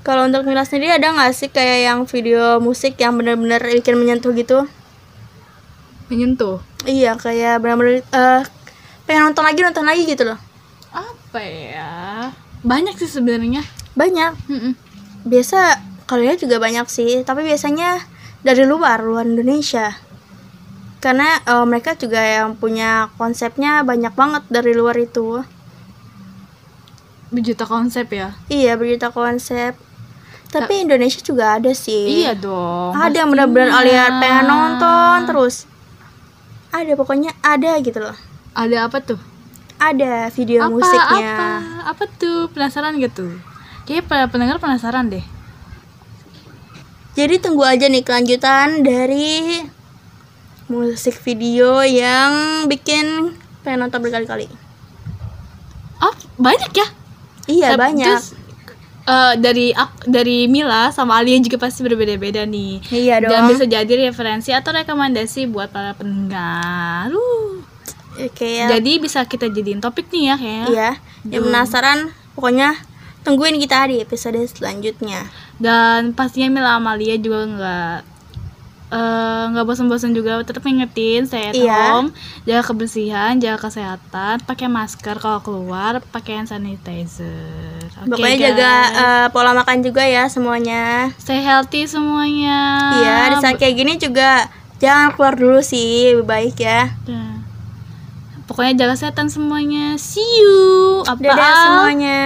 Kalau 0.01 0.25
untuk 0.25 0.49
Mila 0.49 0.65
sendiri 0.65 0.89
ada 0.89 1.13
nggak 1.13 1.37
sih 1.37 1.53
kayak 1.53 1.79
yang 1.85 2.01
video 2.09 2.57
musik 2.65 2.97
yang 2.97 3.21
benar-benar 3.21 3.61
bikin 3.61 4.01
menyentuh 4.01 4.33
gitu? 4.33 4.65
Menyentuh. 6.09 6.65
Iya 6.89 7.13
kayak 7.21 7.61
benar-benar 7.61 8.01
eh 8.01 8.43
pengen 9.05 9.29
nonton 9.29 9.45
lagi 9.45 9.61
nonton 9.61 9.85
lagi 9.85 10.09
gitu 10.09 10.25
loh. 10.25 10.41
Apa 10.97 11.45
ya? 11.45 11.93
Banyak 12.65 12.97
sih 12.97 13.21
sebenarnya. 13.21 13.61
Banyak. 13.93 14.33
Mm-mm. 14.49 14.73
biasa 15.29 15.77
kalau 16.09 16.25
lihat 16.25 16.41
juga 16.41 16.57
banyak 16.57 16.89
sih 16.89 17.21
tapi 17.29 17.45
biasanya 17.45 18.01
dari 18.41 18.65
luar 18.65 19.05
luar 19.05 19.29
Indonesia 19.29 19.93
karena 21.01 21.41
eh, 21.43 21.65
mereka 21.67 21.97
juga 21.97 22.21
yang 22.21 22.55
punya 22.57 23.09
konsepnya 23.17 23.83
banyak 23.83 24.13
banget 24.13 24.45
dari 24.53 24.73
luar 24.77 24.97
itu. 25.01 25.43
Berjuta 27.33 27.65
konsep 27.67 28.07
ya? 28.13 28.37
Iya 28.53 28.77
berita 28.77 29.09
konsep. 29.11 29.75
Tapi 30.51 30.83
Indonesia 30.83 31.23
juga 31.23 31.57
ada 31.57 31.71
sih. 31.71 32.27
Iya 32.27 32.35
dong. 32.35 32.91
Ada 32.95 33.23
yang 33.23 33.31
benar-benar 33.31 33.71
aliar 33.71 34.19
pengen 34.19 34.45
nonton 34.51 35.17
terus. 35.31 35.67
Ada 36.75 36.99
pokoknya 36.99 37.35
ada 37.39 37.79
gitu 37.79 38.03
loh. 38.03 38.17
Ada 38.55 38.91
apa 38.91 38.99
tuh? 38.99 39.19
Ada 39.79 40.29
video 40.35 40.67
apa 40.67 40.75
musiknya. 40.75 41.35
apa 41.39 41.49
apa 41.95 42.05
tuh? 42.19 42.51
Penasaran 42.51 42.99
gitu 42.99 43.31
kayaknya 43.91 44.07
para 44.07 44.25
pendengar 44.31 44.63
penasaran 44.63 45.11
deh. 45.11 45.27
Jadi 47.19 47.43
tunggu 47.43 47.67
aja 47.67 47.91
nih 47.91 48.07
kelanjutan 48.07 48.87
dari 48.87 49.59
musik 50.71 51.19
video 51.27 51.83
yang 51.83 52.65
bikin 52.71 53.35
pengen 53.67 53.85
nonton 53.85 53.99
berkali-kali. 53.99 54.47
Oh 55.99 56.15
banyak 56.39 56.71
ya? 56.71 56.87
Iya 57.51 57.69
Tapi 57.75 57.81
banyak. 57.83 58.07
terus, 58.07 58.39
eh, 59.05 59.35
dari 59.43 59.75
dari 60.07 60.47
Mila 60.47 60.95
sama 60.95 61.19
Alia 61.19 61.43
juga 61.43 61.59
pasti 61.59 61.83
berbeda-beda 61.83 62.47
nih. 62.47 62.81
Iya 62.89 63.19
dong. 63.19 63.31
dan 63.35 63.41
bisa 63.51 63.65
jadi 63.67 63.93
referensi 64.09 64.55
atau 64.55 64.71
rekomendasi 64.71 65.51
buat 65.51 65.75
para 65.75 65.93
pendengar. 65.99 67.11
Uh. 67.11 67.67
oke 68.21 68.45
ya 68.45 68.69
jadi 68.77 69.01
bisa 69.01 69.25
kita 69.25 69.49
jadiin 69.49 69.81
topik 69.81 70.13
nih 70.13 70.29
ya 70.29 70.35
kayaknya 70.37 70.67
iya 70.69 70.91
yang 71.25 71.47
penasaran 71.47 72.13
pokoknya 72.37 72.77
tungguin 73.25 73.57
kita 73.57 73.89
di 73.89 74.01
episode 74.01 74.41
selanjutnya. 74.49 75.29
Dan 75.61 76.17
pastinya 76.17 76.49
Mila 76.49 76.81
sama 76.81 76.97
Alia 76.97 77.17
juga 77.21 77.45
nggak 77.45 78.10
eh, 78.91 79.45
nggak 79.49 79.65
bosan-bosan 79.65 80.11
juga 80.11 80.43
tetap 80.43 80.61
ngingetin 80.61 81.23
stay 81.23 81.49
at 81.49 81.55
Iya. 81.55 81.79
home 81.95 82.11
jaga 82.43 82.63
kebersihan 82.67 83.39
jaga 83.39 83.59
kesehatan 83.63 84.43
pakai 84.43 84.67
masker 84.67 85.17
kalau 85.17 85.39
keluar 85.41 86.03
pakai 86.05 86.39
hand 86.39 86.51
sanitizer. 86.51 87.87
Oke, 88.01 88.11
pokoknya 88.11 88.35
guys. 88.35 88.45
jaga 88.51 88.73
eh, 88.93 89.27
pola 89.31 89.51
makan 89.53 89.79
juga 89.81 90.03
ya 90.03 90.27
semuanya. 90.27 91.15
Stay 91.17 91.39
healthy 91.39 91.87
semuanya. 91.87 92.59
Iya 92.97 93.17
di 93.31 93.37
saat 93.39 93.57
kayak 93.57 93.75
gini 93.75 93.93
juga 93.95 94.51
jangan 94.79 95.13
keluar 95.13 95.35
dulu 95.35 95.61
sih 95.61 96.11
lebih 96.11 96.27
baik 96.27 96.57
ya. 96.59 96.91
Dah. 97.05 97.39
pokoknya 98.43 98.75
jaga 98.77 98.99
kesehatan 98.99 99.31
semuanya. 99.31 99.95
See 99.95 100.27
you. 100.43 101.07
Apa 101.07 101.23
dadah 101.23 101.55
semuanya. 101.63 102.23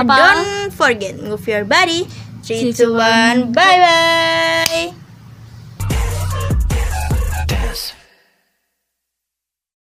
Apa? 0.00 0.14
don't 0.16 0.72
forget 0.72 1.20
move 1.20 1.44
your 1.44 1.68
body. 1.68 2.08
Three, 2.40 2.72
3, 2.72 2.74
2, 2.74 2.74
two, 2.74 2.90
one. 2.96 3.38
1 3.52 3.54
bye 3.54 3.78
bye 3.78 5.01